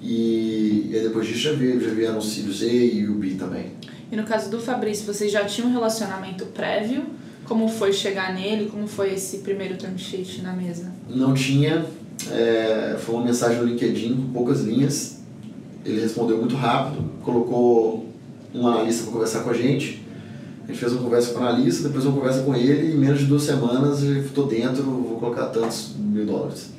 [0.00, 3.72] e, e depois disso já, veio, já vieram os E e o B também.
[4.10, 7.04] E no caso do Fabrício, vocês já tinham um relacionamento prévio?
[7.44, 8.66] Como foi chegar nele?
[8.70, 10.92] Como foi esse primeiro term sheet na mesa?
[11.08, 11.84] Não tinha.
[12.30, 15.18] É, foi uma mensagem no LinkedIn com poucas linhas
[15.84, 18.06] ele respondeu muito rápido, colocou
[18.54, 20.02] um analista para conversar com a gente.
[20.64, 22.98] A gente fez uma conversa com o analista, depois uma conversa com ele, e em
[22.98, 26.70] menos de duas semanas eu estou dentro, vou colocar tantos mil dólares.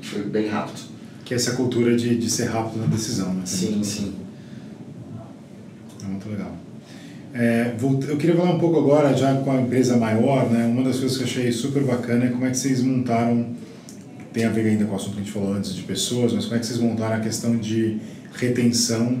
[0.00, 0.95] Foi bem rápido.
[1.26, 3.42] Que é essa cultura de, de ser rápido na decisão, né?
[3.44, 4.14] Sim, sim.
[6.02, 6.56] É muito legal.
[7.34, 7.74] É,
[8.08, 10.64] eu queria falar um pouco agora, já com a empresa maior, né?
[10.64, 13.54] Uma das coisas que eu achei super bacana é como é que vocês montaram
[14.32, 16.44] tem a ver ainda com o assunto que a gente falou antes de pessoas, mas
[16.44, 17.98] como é que vocês montaram a questão de
[18.34, 19.18] retenção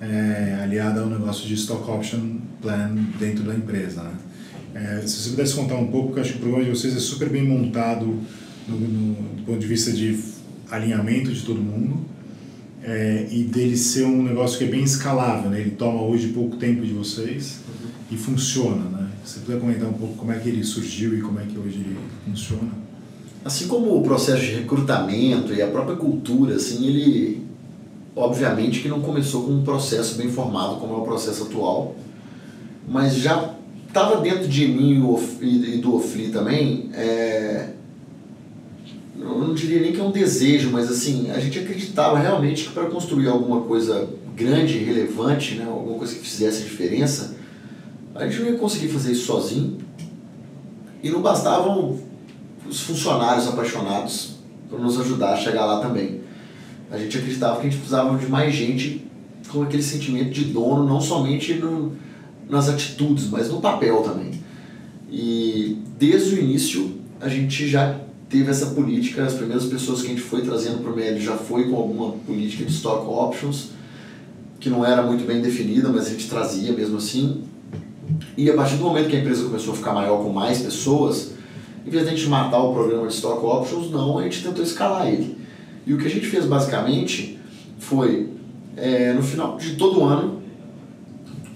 [0.00, 4.12] é, aliada ao negócio de stock option plan dentro da empresa, né?
[4.74, 6.94] É, se você pudesse contar um pouco, porque eu acho que o programa de vocês
[6.94, 8.20] é super bem montado
[8.68, 10.18] no, no, do ponto de vista de
[10.70, 11.98] alinhamento de todo mundo
[12.82, 15.60] é, e dele ser um negócio que é bem escalável, né?
[15.60, 17.88] Ele toma hoje pouco tempo de vocês uhum.
[18.12, 19.08] e funciona, né?
[19.24, 21.76] Você puder comentar um pouco como é que ele surgiu e como é que hoje
[21.76, 22.70] ele funciona.
[23.44, 27.48] Assim como o processo de recrutamento e a própria cultura, assim, ele
[28.14, 31.94] obviamente que não começou com um processo bem formado como é o processo atual,
[32.88, 33.54] mas já
[33.86, 35.00] estava dentro de mim
[35.40, 37.70] e do Ofli também, é,
[39.32, 42.72] eu não diria nem que é um desejo, mas assim, a gente acreditava realmente que
[42.72, 47.36] para construir alguma coisa grande, relevante, né, alguma coisa que fizesse diferença,
[48.14, 49.78] a gente não ia conseguir fazer isso sozinho.
[51.02, 51.98] E não bastavam
[52.68, 54.36] os funcionários apaixonados
[54.68, 56.20] para nos ajudar a chegar lá também.
[56.90, 59.06] A gente acreditava que a gente precisava de mais gente
[59.48, 61.92] com aquele sentimento de dono, não somente no,
[62.48, 64.32] nas atitudes, mas no papel também.
[65.10, 67.98] E desde o início a gente já
[68.28, 71.36] teve essa política, as primeiras pessoas que a gente foi trazendo para o MED já
[71.36, 73.70] foi com alguma política de stock options,
[74.60, 77.44] que não era muito bem definida, mas a gente trazia mesmo assim.
[78.36, 81.32] E a partir do momento que a empresa começou a ficar maior com mais pessoas,
[81.86, 84.62] em vez de a gente matar o programa de Stock Options, não, a gente tentou
[84.62, 85.38] escalar ele.
[85.86, 87.38] E o que a gente fez basicamente
[87.78, 88.28] foi,
[88.76, 90.42] é, no final de todo ano,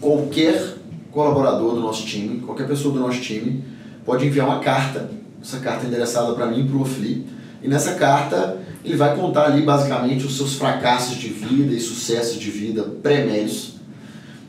[0.00, 0.78] qualquer
[1.10, 3.62] colaborador do nosso time, qualquer pessoa do nosso time,
[4.04, 5.10] pode enviar uma carta,
[5.42, 7.26] essa carta é endereçada para mim para o Ofli,
[7.62, 12.40] e nessa carta ele vai contar ali basicamente os seus fracassos de vida e sucessos
[12.40, 13.74] de vida pré-médios,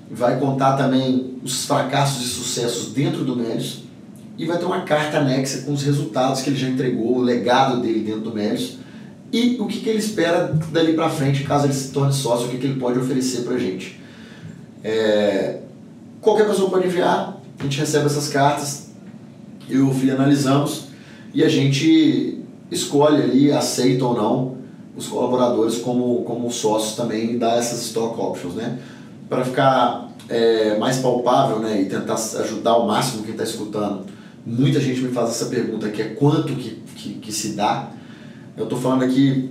[0.09, 3.83] vai contar também os fracassos e sucessos dentro do médios,
[4.37, 7.81] e vai ter uma carta anexa com os resultados que ele já entregou, o legado
[7.81, 8.77] dele dentro do Médios.
[9.31, 12.49] E o que, que ele espera dali para frente, caso ele se torne sócio, o
[12.49, 13.99] que, que ele pode oferecer para a gente.
[14.83, 15.59] É,
[16.21, 18.82] qualquer pessoa pode enviar, a gente recebe essas cartas,
[19.69, 20.85] eu e o Fili analisamos
[21.33, 22.39] e a gente
[22.71, 24.57] escolhe ali, aceita ou não
[24.95, 28.77] os colaboradores como, como sócios também dá essas stock options, né?
[29.27, 34.05] Para ficar é, mais palpável né, e tentar ajudar ao máximo quem está escutando
[34.45, 37.91] Muita gente me faz essa pergunta, que é quanto que, que, que se dá.
[38.57, 39.49] Eu estou falando aqui,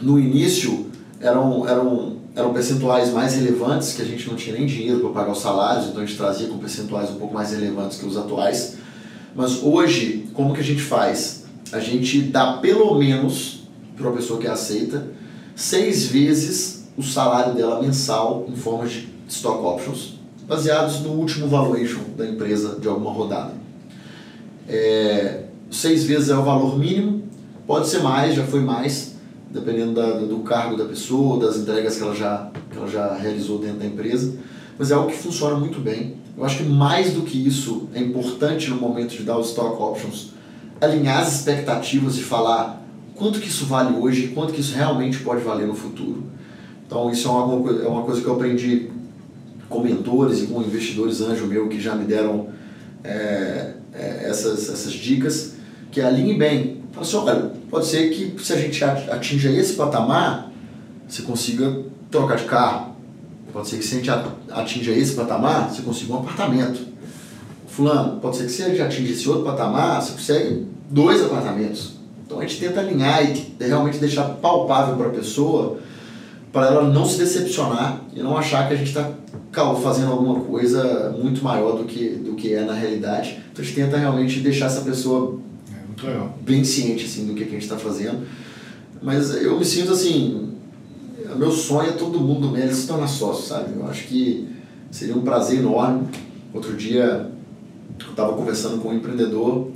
[0.00, 0.86] no início,
[1.18, 5.32] eram, eram, eram percentuais mais relevantes, que a gente não tinha nem dinheiro para pagar
[5.32, 8.76] os salários, então a gente trazia com percentuais um pouco mais relevantes que os atuais.
[9.34, 11.44] Mas hoje, como que a gente faz?
[11.72, 13.64] A gente dá pelo menos,
[13.96, 15.08] para uma pessoa que aceita,
[15.56, 20.14] seis vezes o salário dela mensal em forma de stock options,
[20.46, 23.54] baseados no último valuation da empresa de alguma rodada.
[24.68, 27.24] É, seis vezes é o valor mínimo,
[27.66, 29.14] pode ser mais, já foi mais,
[29.50, 33.58] dependendo da, do cargo da pessoa, das entregas que ela, já, que ela já realizou
[33.58, 34.36] dentro da empresa,
[34.78, 36.16] mas é algo que funciona muito bem.
[36.36, 39.80] Eu acho que mais do que isso é importante no momento de dar os stock
[39.80, 40.30] options,
[40.80, 42.82] alinhar as expectativas e falar
[43.14, 46.24] quanto que isso vale hoje e quanto que isso realmente pode valer no futuro.
[46.86, 48.90] Então isso é uma, é uma coisa que eu aprendi
[49.68, 52.48] com mentores e com investidores anjo meu que já me deram
[53.02, 55.54] é, é, essas, essas dicas,
[55.90, 56.82] que alinhe bem.
[56.92, 60.50] Fala assim, olha, pode ser que se a gente atinja esse patamar,
[61.06, 62.93] você consiga trocar de carro,
[63.54, 64.10] Pode ser que se a gente
[64.50, 66.80] atinja esse patamar, você consiga um apartamento.
[67.68, 71.92] Fulano, pode ser que se a gente atinja esse outro patamar, você consegue dois apartamentos.
[72.26, 75.78] Então a gente tenta alinhar e realmente deixar palpável para a pessoa,
[76.52, 79.08] para ela não se decepcionar e não achar que a gente está
[79.80, 83.38] fazendo alguma coisa muito maior do que, do que é na realidade.
[83.52, 85.38] Então a gente tenta realmente deixar essa pessoa
[86.02, 88.26] é, bem ciente assim, do que, que a gente está fazendo.
[89.00, 90.53] Mas eu me sinto assim,
[91.36, 93.74] meu sonho é todo mundo mesmo se tornar sócio, sabe?
[93.76, 94.48] Eu acho que
[94.90, 96.08] seria um prazer enorme.
[96.52, 97.30] Outro dia
[98.00, 99.70] eu estava conversando com um empreendedor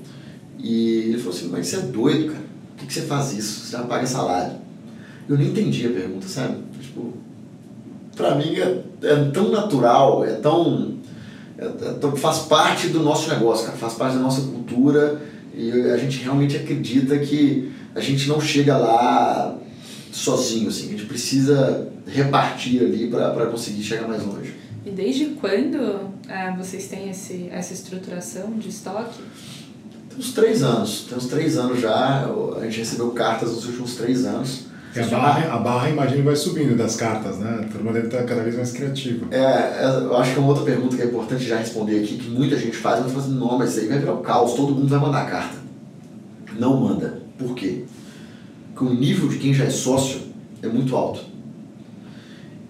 [0.58, 2.44] e ele falou assim, mas você é doido, cara.
[2.70, 3.66] Por que, que você faz isso?
[3.66, 4.56] Você já paga salário.
[5.28, 6.56] Eu nem entendi a pergunta, sabe?
[6.80, 7.12] Tipo,
[8.16, 10.96] pra mim é, é tão natural, é tão,
[11.58, 13.76] é, é, faz parte do nosso negócio, cara.
[13.76, 15.20] Faz parte da nossa cultura
[15.54, 19.58] e a gente realmente acredita que a gente não chega lá
[20.12, 20.88] sozinho, assim.
[20.88, 24.54] A gente precisa repartir ali para conseguir chegar mais longe.
[24.84, 29.20] E desde quando é, vocês têm esse, essa estruturação de estoque?
[30.08, 31.06] Tem uns três anos.
[31.08, 32.26] Tem uns três anos já.
[32.56, 34.68] A gente recebeu cartas nos últimos três anos.
[34.96, 37.68] E a barra, a barra, imagino, vai subindo das cartas, né?
[37.70, 39.26] Todo mundo deve estar cada vez mais criativo.
[39.30, 42.16] É, é, eu acho que é uma outra pergunta que é importante já responder aqui,
[42.16, 44.22] que muita gente faz, mas fala assim, não, mas isso aí vai virar o um
[44.22, 45.56] caos, todo mundo vai mandar carta.
[46.58, 47.20] Não manda.
[47.38, 47.84] Por quê?
[48.78, 50.20] Porque o nível de quem já é sócio
[50.62, 51.20] é muito alto.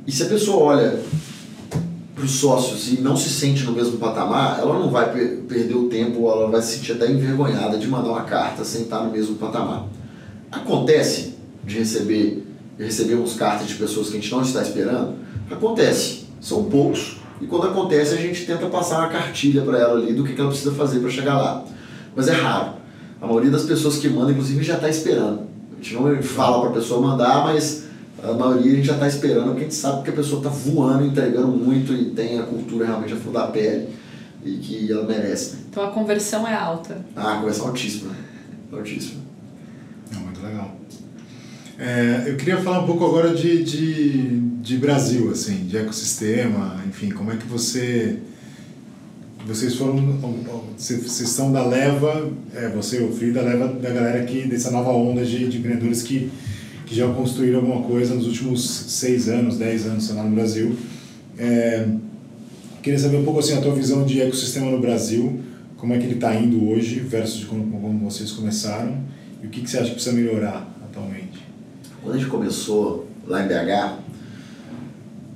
[0.06, 0.98] E se a pessoa olha
[2.14, 5.74] para os sócios e não se sente no mesmo patamar, ela não vai per perder
[5.74, 9.12] o tempo ela vai se sentir até envergonhada de mandar uma carta sem estar no
[9.12, 9.86] mesmo patamar.
[10.50, 12.42] Acontece de receber,
[12.78, 15.14] recebemos cartas de pessoas que a gente não está esperando?
[15.50, 16.24] Acontece.
[16.40, 17.18] São poucos.
[17.38, 20.48] E quando acontece, a gente tenta passar uma cartilha para ela ali do que, ela
[20.48, 21.64] precisa fazer para chegar lá.
[22.16, 22.78] Mas é raro.
[23.20, 25.47] A maioria das pessoas que mandam, inclusive, já está esperando.
[25.78, 27.84] A gente não fala para a pessoa mandar, mas
[28.22, 30.50] a maioria a gente já está esperando, porque a gente sabe que a pessoa está
[30.50, 33.88] voando, entregando muito e tem a cultura realmente a flor da pele
[34.44, 35.56] e que ela merece.
[35.56, 35.62] Né?
[35.70, 37.04] Então a conversão é alta.
[37.14, 38.12] Ah, a conversão é altíssima.
[38.72, 39.20] Altíssima.
[40.12, 40.76] Não, muito legal.
[41.78, 47.10] É, eu queria falar um pouco agora de, de, de Brasil, assim, de ecossistema, enfim,
[47.10, 48.18] como é que você
[49.48, 49.96] vocês foram
[50.76, 54.90] vocês estão da leva é, você e o Frida leva da galera aqui dessa nova
[54.90, 56.30] onda de, de empreendedores que
[56.84, 60.74] que já construíram alguma coisa nos últimos seis anos, dez anos lá no Brasil.
[61.36, 61.86] É,
[62.82, 65.38] queria saber um pouco assim a tua visão de ecossistema no Brasil,
[65.76, 69.02] como é que ele está indo hoje versus como, como, vocês começaram
[69.42, 71.44] e o que, que você acha que precisa melhorar atualmente?
[72.02, 73.98] Quando a gente começou lá em BH,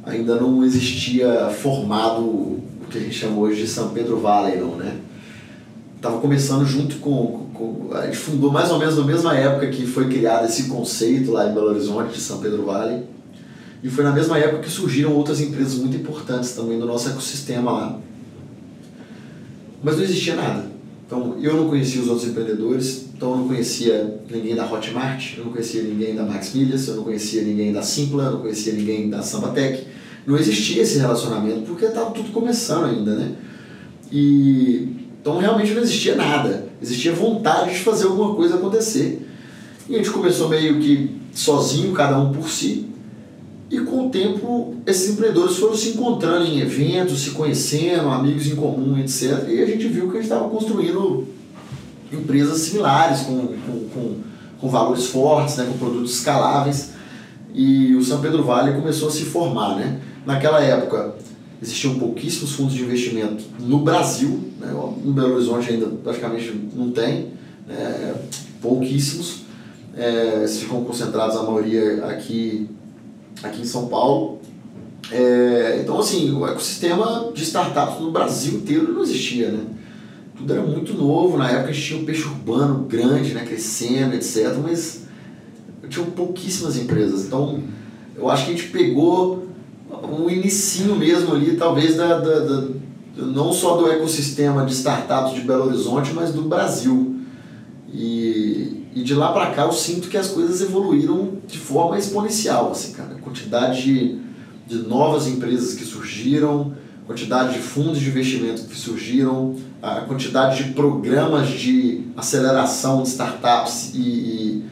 [0.05, 2.62] ainda não existia formado
[2.93, 4.97] que a gente chama hoje de São Pedro Valley, não, né?
[6.01, 7.43] Tava começando junto com,
[7.93, 11.49] a gente fundou mais ou menos na mesma época que foi criado esse conceito lá
[11.49, 13.05] em Belo Horizonte, de São Pedro Vale.
[13.83, 17.73] E foi na mesma época que surgiram outras empresas muito importantes também no nosso ecossistema
[17.73, 17.99] lá.
[19.83, 20.71] Mas não existia nada.
[21.07, 25.45] Então eu não conhecia os outros empreendedores, então eu não conhecia ninguém da Hotmart, eu
[25.45, 28.73] não conhecia ninguém da Max Milhas, eu não conhecia ninguém da Simpla, eu não conhecia
[28.73, 29.87] ninguém da Sambatec.
[30.27, 33.33] Não existia esse relacionamento porque estava tudo começando ainda, né?
[34.11, 39.27] E então realmente não existia nada existia vontade de fazer alguma coisa acontecer.
[39.89, 42.89] E a gente começou meio que sozinho, cada um por si,
[43.71, 48.55] e com o tempo esses empreendedores foram se encontrando em eventos, se conhecendo, amigos em
[48.55, 49.49] comum, etc.
[49.49, 51.27] E a gente viu que a gente estava construindo
[52.13, 54.17] empresas similares, com, com, com,
[54.61, 56.91] com valores fortes, né, com produtos escaláveis.
[57.55, 59.77] E o São Pedro Vale começou a se formar.
[59.77, 60.01] Né?
[60.25, 61.15] Naquela época,
[61.61, 64.73] existiam pouquíssimos fundos de investimento no Brasil, né?
[65.05, 67.29] em Belo Horizonte ainda praticamente não tem,
[67.67, 68.15] né?
[68.61, 69.43] pouquíssimos,
[69.97, 72.69] é, ficam concentrados a maioria aqui,
[73.43, 74.41] aqui em São Paulo.
[75.11, 79.65] É, então, assim, o ecossistema de startups no Brasil inteiro não existia, né?
[80.37, 84.15] Tudo era muito novo, na época a gente tinha um peixe urbano grande, né, crescendo,
[84.15, 85.03] etc., mas
[85.89, 87.27] tinham pouquíssimas empresas.
[87.27, 87.63] Então,
[88.17, 89.47] eu acho que a gente pegou
[90.03, 92.69] um inicinho mesmo ali, talvez, da, da, da,
[93.17, 97.17] não só do ecossistema de startups de Belo Horizonte, mas do Brasil.
[97.93, 102.71] E, e de lá para cá eu sinto que as coisas evoluíram de forma exponencial,
[102.71, 103.17] assim, cara.
[103.23, 104.19] Quantidade de,
[104.67, 106.75] de novas empresas que surgiram,
[107.07, 113.93] quantidade de fundos de investimento que surgiram, a quantidade de programas de aceleração de startups
[113.95, 114.65] e, e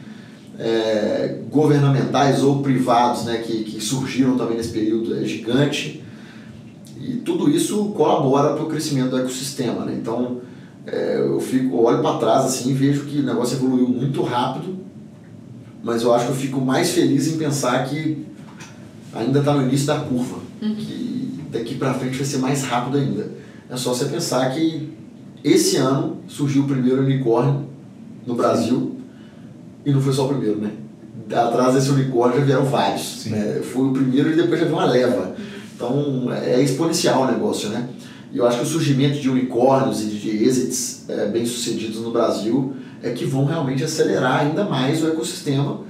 [0.59, 6.03] é, governamentais ou privados né, que, que surgiram também nesse período é gigante.
[6.99, 9.85] E tudo isso colabora para o crescimento do ecossistema.
[9.85, 9.97] Né?
[9.99, 10.41] Então,
[10.85, 14.77] é, eu fico, olho para trás assim e vejo que o negócio evoluiu muito rápido,
[15.83, 18.25] mas eu acho que eu fico mais feliz em pensar que
[19.13, 20.75] ainda está no início da curva, uhum.
[20.75, 23.31] que daqui para frente vai ser mais rápido ainda.
[23.69, 24.89] É só você pensar que
[25.43, 27.65] esse ano surgiu o primeiro unicórnio
[28.25, 29.00] no Brasil
[29.85, 30.71] e não foi só o primeiro, né?
[31.33, 33.25] Atrás desse unicórnio já vieram vários.
[33.27, 33.61] Né?
[33.63, 35.35] Foi o primeiro e depois já veio uma leva.
[35.75, 37.87] Então é exponencial o negócio, né?
[38.33, 42.73] E eu acho que o surgimento de unicórnios e de exits é, bem-sucedidos no Brasil
[43.03, 45.81] é que vão realmente acelerar ainda mais o ecossistema,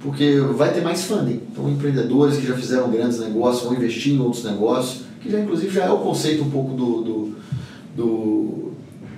[0.00, 1.40] porque vai ter mais funding.
[1.50, 5.72] Então, empreendedores que já fizeram grandes negócios vão investir em outros negócios, que já inclusive
[5.74, 7.36] já é o conceito um pouco do, do,
[7.94, 8.72] do,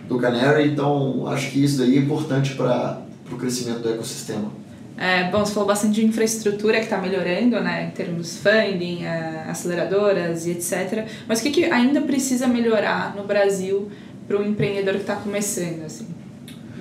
[0.09, 0.69] do Canary.
[0.71, 4.51] Então, acho que isso daí é importante para o crescimento do ecossistema.
[4.97, 9.05] É, bom, você falou bastante de infraestrutura que está melhorando, né, em termos de funding,
[9.05, 11.07] é, aceleradoras e etc.
[11.27, 13.91] Mas o que, que ainda precisa melhorar no Brasil
[14.29, 16.07] para o empreendedor que está começando, assim,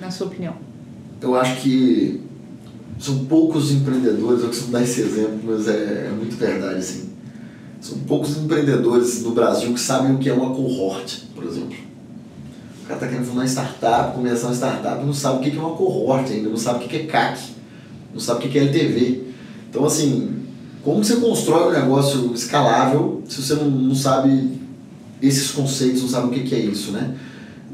[0.00, 0.54] na sua opinião?
[1.20, 2.20] Eu acho que
[2.98, 7.10] são poucos empreendedores, eu costumo dar esse exemplo, mas é, é muito verdade, assim.
[7.80, 11.76] São poucos empreendedores no Brasil que sabem o que é uma cohort, por exemplo.
[12.84, 15.74] O cara está querendo fundar startup, começar uma startup, não sabe o que é uma
[15.74, 17.54] cohort ainda, não sabe o que é CAC
[18.14, 19.22] não sabe o que é LTV.
[19.68, 20.30] Então, assim,
[20.82, 24.60] como você constrói um negócio escalável se você não, não sabe
[25.20, 27.16] esses conceitos, não sabe o que, que é isso, né?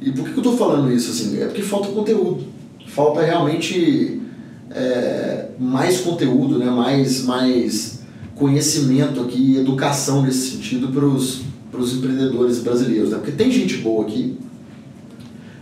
[0.00, 1.10] E por que, que eu estou falando isso?
[1.10, 1.38] Assim?
[1.40, 2.44] É porque falta conteúdo.
[2.86, 4.22] Falta realmente
[4.70, 6.70] é, mais conteúdo, né?
[6.70, 8.00] mais, mais
[8.34, 13.10] conhecimento aqui, educação nesse sentido para os empreendedores brasileiros.
[13.10, 13.18] Né?
[13.18, 14.38] Porque tem gente boa aqui,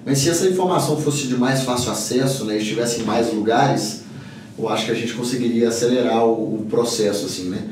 [0.04, 2.56] mas se essa informação fosse de mais fácil acesso, né?
[2.56, 4.02] estivesse em mais lugares,
[4.58, 7.68] eu acho que a gente conseguiria acelerar o, o processo, assim, né?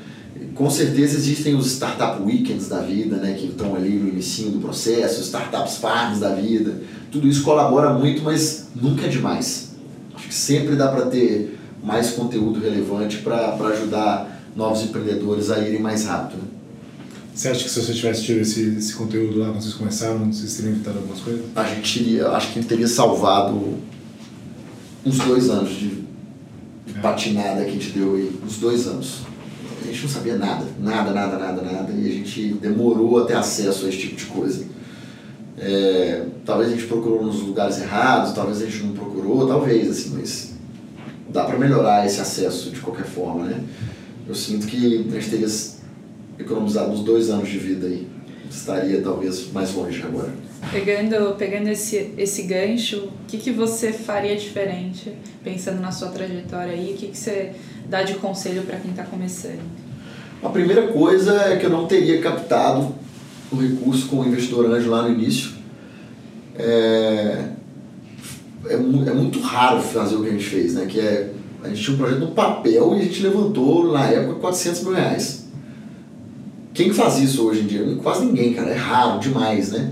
[0.55, 4.59] Com certeza existem os startup weekends da vida, né, que estão ali no início do
[4.59, 6.81] processo, startups farms da vida.
[7.11, 9.73] Tudo isso colabora muito, mas nunca é demais.
[10.15, 15.81] Acho que sempre dá para ter mais conteúdo relevante para ajudar novos empreendedores a irem
[15.81, 16.39] mais rápido.
[16.39, 16.56] Né?
[17.37, 20.57] Você acha que se você tivesse tido esse, esse conteúdo lá quando vocês começaram, vocês
[20.57, 21.45] teriam evitado algumas coisas?
[21.55, 23.75] A gente teria, acho que teria salvado
[25.05, 26.03] uns dois anos de
[27.03, 29.21] patinada que a gente deu aí, uns dois anos.
[29.83, 33.35] A gente não sabia nada, nada, nada, nada, nada, e a gente demorou a ter
[33.35, 34.65] acesso a esse tipo de coisa.
[35.59, 40.17] É, talvez a gente procurou nos lugares errados, talvez a gente não procurou, talvez, assim,
[40.17, 40.55] mas
[41.29, 43.63] dá para melhorar esse acesso de qualquer forma, né?
[44.27, 45.49] Eu sinto que a gente teria
[46.39, 48.07] economizado uns dois anos de vida aí.
[48.51, 50.33] Estaria talvez mais longe agora.
[50.71, 55.13] Pegando, pegando esse, esse gancho, o que, que você faria diferente,
[55.43, 56.93] pensando na sua trajetória aí?
[56.93, 57.53] O que, que você
[57.89, 59.61] dá de conselho para quem está começando?
[60.43, 62.95] A primeira coisa é que eu não teria captado
[63.51, 65.53] o recurso com o investidor anjo lá no início.
[66.59, 67.51] É,
[68.69, 70.87] é, é muito raro fazer o que a gente fez, né?
[70.87, 71.33] Que é,
[71.63, 74.93] a gente tinha um projeto no papel e a gente levantou, na época, 400 mil
[74.93, 75.46] reais.
[76.77, 77.83] Quem faz isso hoje em dia?
[78.03, 78.71] Quase ninguém, cara.
[78.71, 79.91] É raro demais, né?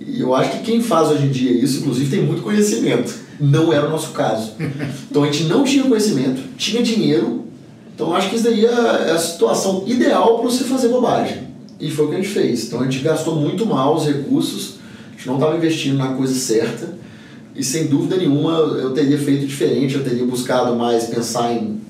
[0.00, 3.14] E eu acho que quem faz hoje em dia isso, inclusive, tem muito conhecimento.
[3.38, 4.52] Não era o nosso caso.
[5.08, 7.44] Então a gente não tinha conhecimento, tinha dinheiro.
[7.94, 11.48] Então eu acho que isso daí é, é a situação ideal para você fazer bobagem.
[11.78, 12.64] E foi o que a gente fez.
[12.66, 14.78] Então a gente gastou muito mal os recursos,
[15.08, 16.98] a gente não estava investindo na coisa certa.
[17.54, 21.80] E sem dúvida nenhuma eu teria feito diferente, eu teria buscado mais pensar em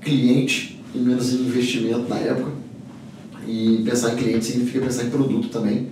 [0.00, 2.59] cliente e menos em investimento na época.
[3.46, 5.88] E pensar em cliente significa pensar em produto também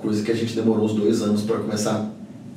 [0.00, 2.10] coisa que a gente demorou uns dois anos para começar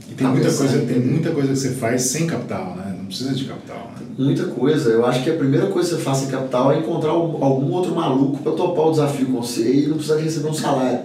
[0.10, 2.96] e tem muita coisa tem muita coisa que você faz sem capital né?
[2.98, 4.04] Não precisa de capital né?
[4.18, 4.90] muita coisa.
[4.90, 7.96] Eu acho que a primeira coisa que você faz sem capital é encontrar algum outro
[7.96, 11.00] maluco para topar o desafio com você e não precisar receber um salário.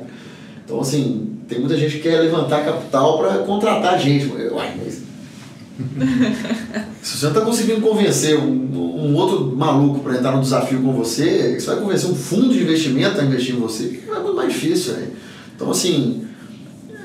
[0.65, 4.27] Então assim tem muita gente que quer levantar capital para contratar gente.
[4.27, 5.03] Uai, mas
[7.03, 10.93] se você não está conseguindo convencer um, um outro maluco para entrar no desafio com
[10.93, 14.53] você, você vai convencer um fundo de investimento a investir em você, é muito mais
[14.53, 14.95] difícil.
[14.95, 15.09] Né?
[15.55, 16.27] Então, assim,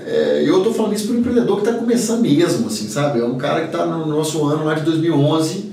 [0.06, 3.20] é, eu estou falando isso para o empreendedor que está começando mesmo, assim, sabe?
[3.20, 5.72] É um cara que está no nosso ano lá de 2011,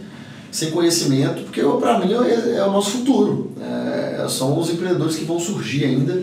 [0.52, 3.50] sem conhecimento, porque para mim é, é, o nosso futuro.
[3.60, 6.22] É, são os empreendedores que vão surgir ainda.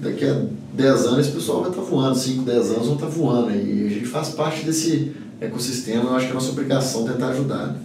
[0.00, 0.42] Daqui a
[0.74, 3.50] 10 anos esse pessoal vai estar tá voando, 5, 10 anos vão estar tá voando.
[3.50, 7.28] E a gente faz parte desse ecossistema, eu acho que é a nossa obrigação tentar
[7.28, 7.68] ajudar.
[7.68, 7.76] Né?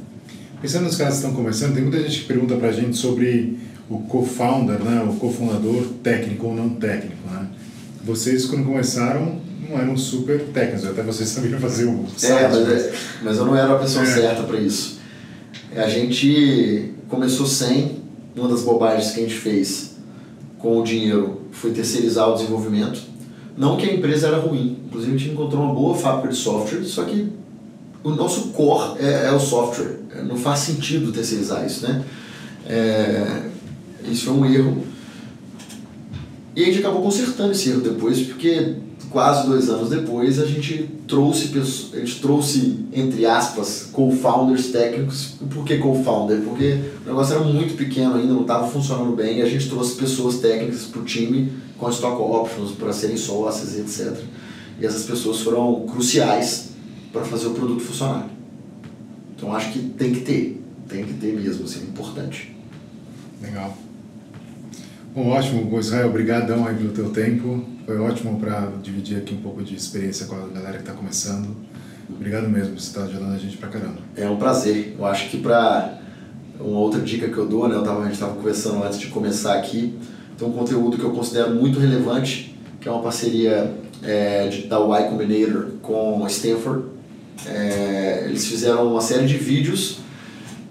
[0.62, 3.60] Pensando nos caras que estão começando, tem muita gente que pergunta para a gente sobre
[3.89, 5.08] o co-founder, né?
[5.08, 7.16] o cofundador técnico ou não técnico.
[7.30, 7.47] Né?
[8.08, 12.32] vocês quando começaram não eram super técnicos, até vocês sabiam fazer o site.
[12.32, 14.08] É, mas, é, mas eu não era a pessoa é.
[14.08, 14.99] certa para isso.
[15.76, 18.01] A gente começou sem,
[18.34, 19.97] uma das bobagens que a gente fez
[20.58, 23.01] com o dinheiro foi terceirizar o desenvolvimento.
[23.58, 26.84] Não que a empresa era ruim, inclusive a gente encontrou uma boa fábrica de software,
[26.84, 27.30] só que
[28.03, 29.97] o nosso core é, é o software.
[30.24, 32.03] Não faz sentido terceirizar isso, né?
[32.65, 33.43] É,
[34.09, 34.84] Isso foi um erro.
[36.55, 38.76] E a gente acabou consertando esse erro depois, porque
[39.09, 41.51] quase dois anos depois a gente trouxe,
[41.93, 45.36] a gente trouxe entre aspas, co-founders técnicos.
[45.53, 46.41] Por que co-founder?
[46.41, 49.95] Porque o negócio era muito pequeno ainda, não estava funcionando bem, e a gente trouxe
[49.95, 54.18] pessoas técnicas para o time com stock options, para serem sócias e etc.
[54.82, 56.70] E essas pessoas foram cruciais
[57.13, 58.37] para fazer o produto funcionar.
[59.38, 62.56] Então acho que tem que ter, tem que ter mesmo, assim, importante.
[63.40, 63.78] Legal.
[65.14, 67.64] Bom, ótimo, Israel, obrigadão aí pelo teu tempo.
[67.86, 71.56] Foi ótimo para dividir aqui um pouco de experiência com a galera que está começando.
[72.10, 74.00] Obrigado mesmo, você está ajudando a gente pra caramba.
[74.16, 74.96] É um prazer.
[74.98, 76.00] Eu acho que para
[76.60, 79.08] uma outra dica que eu dou, né, eu tava, a gente estava conversando antes de
[79.08, 79.98] começar aqui,
[80.38, 84.80] tem um conteúdo que eu considero muito relevante, que é uma parceria é, de, da
[84.80, 86.97] Y Combinator com Stanford.
[87.46, 90.00] É, eles fizeram uma série de vídeos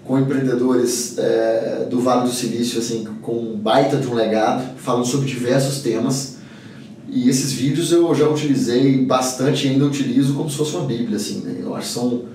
[0.03, 5.05] com empreendedores é, do Vale do Silício, assim, com um baita de um legado, falando
[5.05, 6.37] sobre diversos temas.
[7.09, 11.17] E esses vídeos eu já utilizei bastante e ainda utilizo como se fosse uma bíblia,
[11.17, 11.57] assim, né?
[11.61, 12.25] Eu acho que são,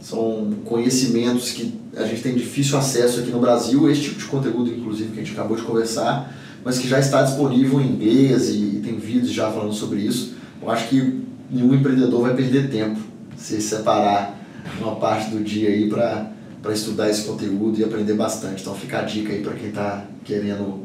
[0.00, 4.70] são conhecimentos que a gente tem difícil acesso aqui no Brasil, esse tipo de conteúdo,
[4.70, 6.34] inclusive, que a gente acabou de conversar,
[6.64, 10.34] mas que já está disponível em inglês e tem vídeos já falando sobre isso.
[10.62, 11.20] Eu acho que
[11.50, 13.07] nenhum empreendedor vai perder tempo
[13.38, 14.38] se separar
[14.80, 18.62] uma parte do dia aí para para estudar esse conteúdo e aprender bastante.
[18.62, 20.80] Então fica a dica aí para quem está querendo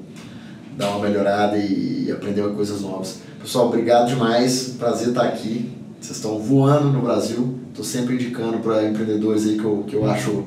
[0.78, 3.20] dar uma melhorada e, aprender coisas novas.
[3.42, 5.72] Pessoal, obrigado demais, prazer estar aqui.
[6.00, 7.60] Vocês estão voando no Brasil.
[7.70, 10.46] Estou sempre indicando para empreendedores aí que eu, que eu acho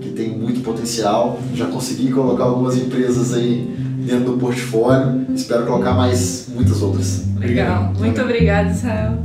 [0.00, 1.40] que tem muito potencial.
[1.54, 3.74] Já consegui colocar algumas empresas aí
[4.06, 5.26] dentro do portfólio.
[5.34, 7.24] Espero colocar mais muitas outras.
[7.38, 7.92] Legal.
[7.98, 9.18] Muito obrigado, Israel.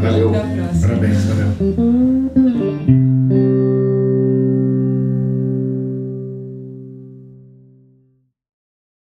[0.00, 0.32] Valeu.
[0.80, 2.99] Parabéns, valeu.